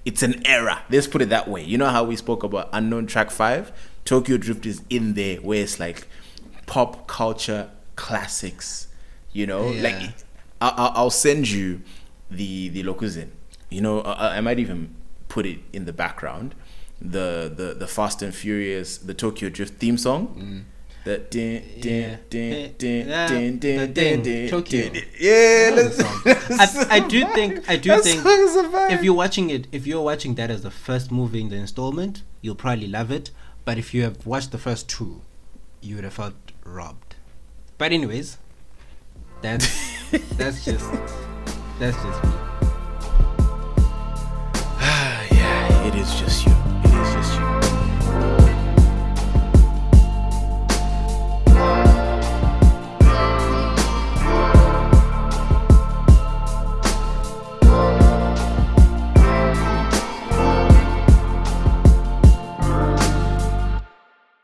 it's 0.05 0.23
an 0.23 0.45
era. 0.47 0.81
Let's 0.89 1.07
put 1.07 1.21
it 1.21 1.29
that 1.29 1.47
way. 1.47 1.63
You 1.63 1.77
know 1.77 1.89
how 1.89 2.03
we 2.03 2.15
spoke 2.15 2.43
about 2.43 2.69
Unknown 2.73 3.07
Track 3.07 3.29
Five? 3.31 3.71
Tokyo 4.05 4.37
Drift 4.37 4.65
is 4.65 4.81
in 4.89 5.13
there, 5.13 5.37
where 5.37 5.61
it's 5.61 5.79
like 5.79 6.07
pop 6.65 7.07
culture 7.07 7.69
classics. 7.95 8.87
You 9.33 9.47
know, 9.47 9.69
Yeah. 9.71 9.81
like 9.83 9.95
I, 10.61 10.69
I, 10.69 10.91
I'll 10.95 11.09
send 11.09 11.49
you 11.49 11.81
the 12.29 12.69
the 12.69 12.83
Lokuzin. 12.83 13.29
You 13.69 13.81
know, 13.81 14.01
I, 14.01 14.37
I 14.37 14.41
might 14.41 14.59
even 14.59 14.95
put 15.29 15.45
it 15.45 15.59
in 15.73 15.85
the 15.85 15.93
background. 15.93 16.55
The 17.01 17.51
the 17.55 17.73
the 17.73 17.87
Fast 17.87 18.21
and 18.21 18.33
Furious, 18.33 18.97
the 18.97 19.13
Tokyo 19.13 19.49
Drift 19.49 19.79
theme 19.79 19.97
song. 19.97 20.65
The 20.70 20.70
din 21.03 21.63
din 21.81 22.17
din 22.29 22.73
din 22.77 23.07
Yeah, 23.07 23.27
din 23.27 23.59
din 23.59 23.93
din 23.93 24.21
din 24.21 24.49
Tokyo. 24.49 24.89
din. 24.89 25.03
Yeah, 25.19 25.71
Love 25.75 25.97
let's. 26.25 26.77
I, 26.91 26.97
I 26.97 26.99
do 26.99 27.25
think 27.33 27.67
I 27.69 27.77
do 27.77 27.99
think 28.01 28.21
song 28.21 28.39
is 28.47 28.55
a 28.55 28.63
vibe. 28.69 28.91
if 28.91 29.03
you're 29.03 29.15
watching 29.17 29.49
it, 29.49 29.67
if 29.71 29.87
you're 29.87 30.03
watching 30.03 30.35
that 30.35 30.49
as 30.51 30.61
the 30.61 30.69
first 30.71 31.11
movie 31.11 31.41
in 31.41 31.49
the 31.49 31.55
installment, 31.55 32.21
you'll 32.41 32.55
probably 32.55 32.87
love 32.87 33.09
it. 33.11 33.31
But 33.65 33.77
if 33.77 33.93
you 33.93 34.03
have 34.03 34.25
watched 34.25 34.51
the 34.51 34.57
first 34.59 34.87
two, 34.89 35.21
you 35.81 35.95
would 35.95 36.03
have 36.03 36.13
felt 36.13 36.35
robbed. 36.65 37.15
But 37.77 37.91
anyways, 37.91 38.37
that's 39.41 39.65
that's 40.37 40.63
just 40.65 40.85
that's 41.79 41.97
just 41.97 42.23
me. 42.23 42.29
yeah, 45.31 45.87
it 45.87 45.95
is 45.95 46.13
just 46.19 46.45
you. 46.45 46.53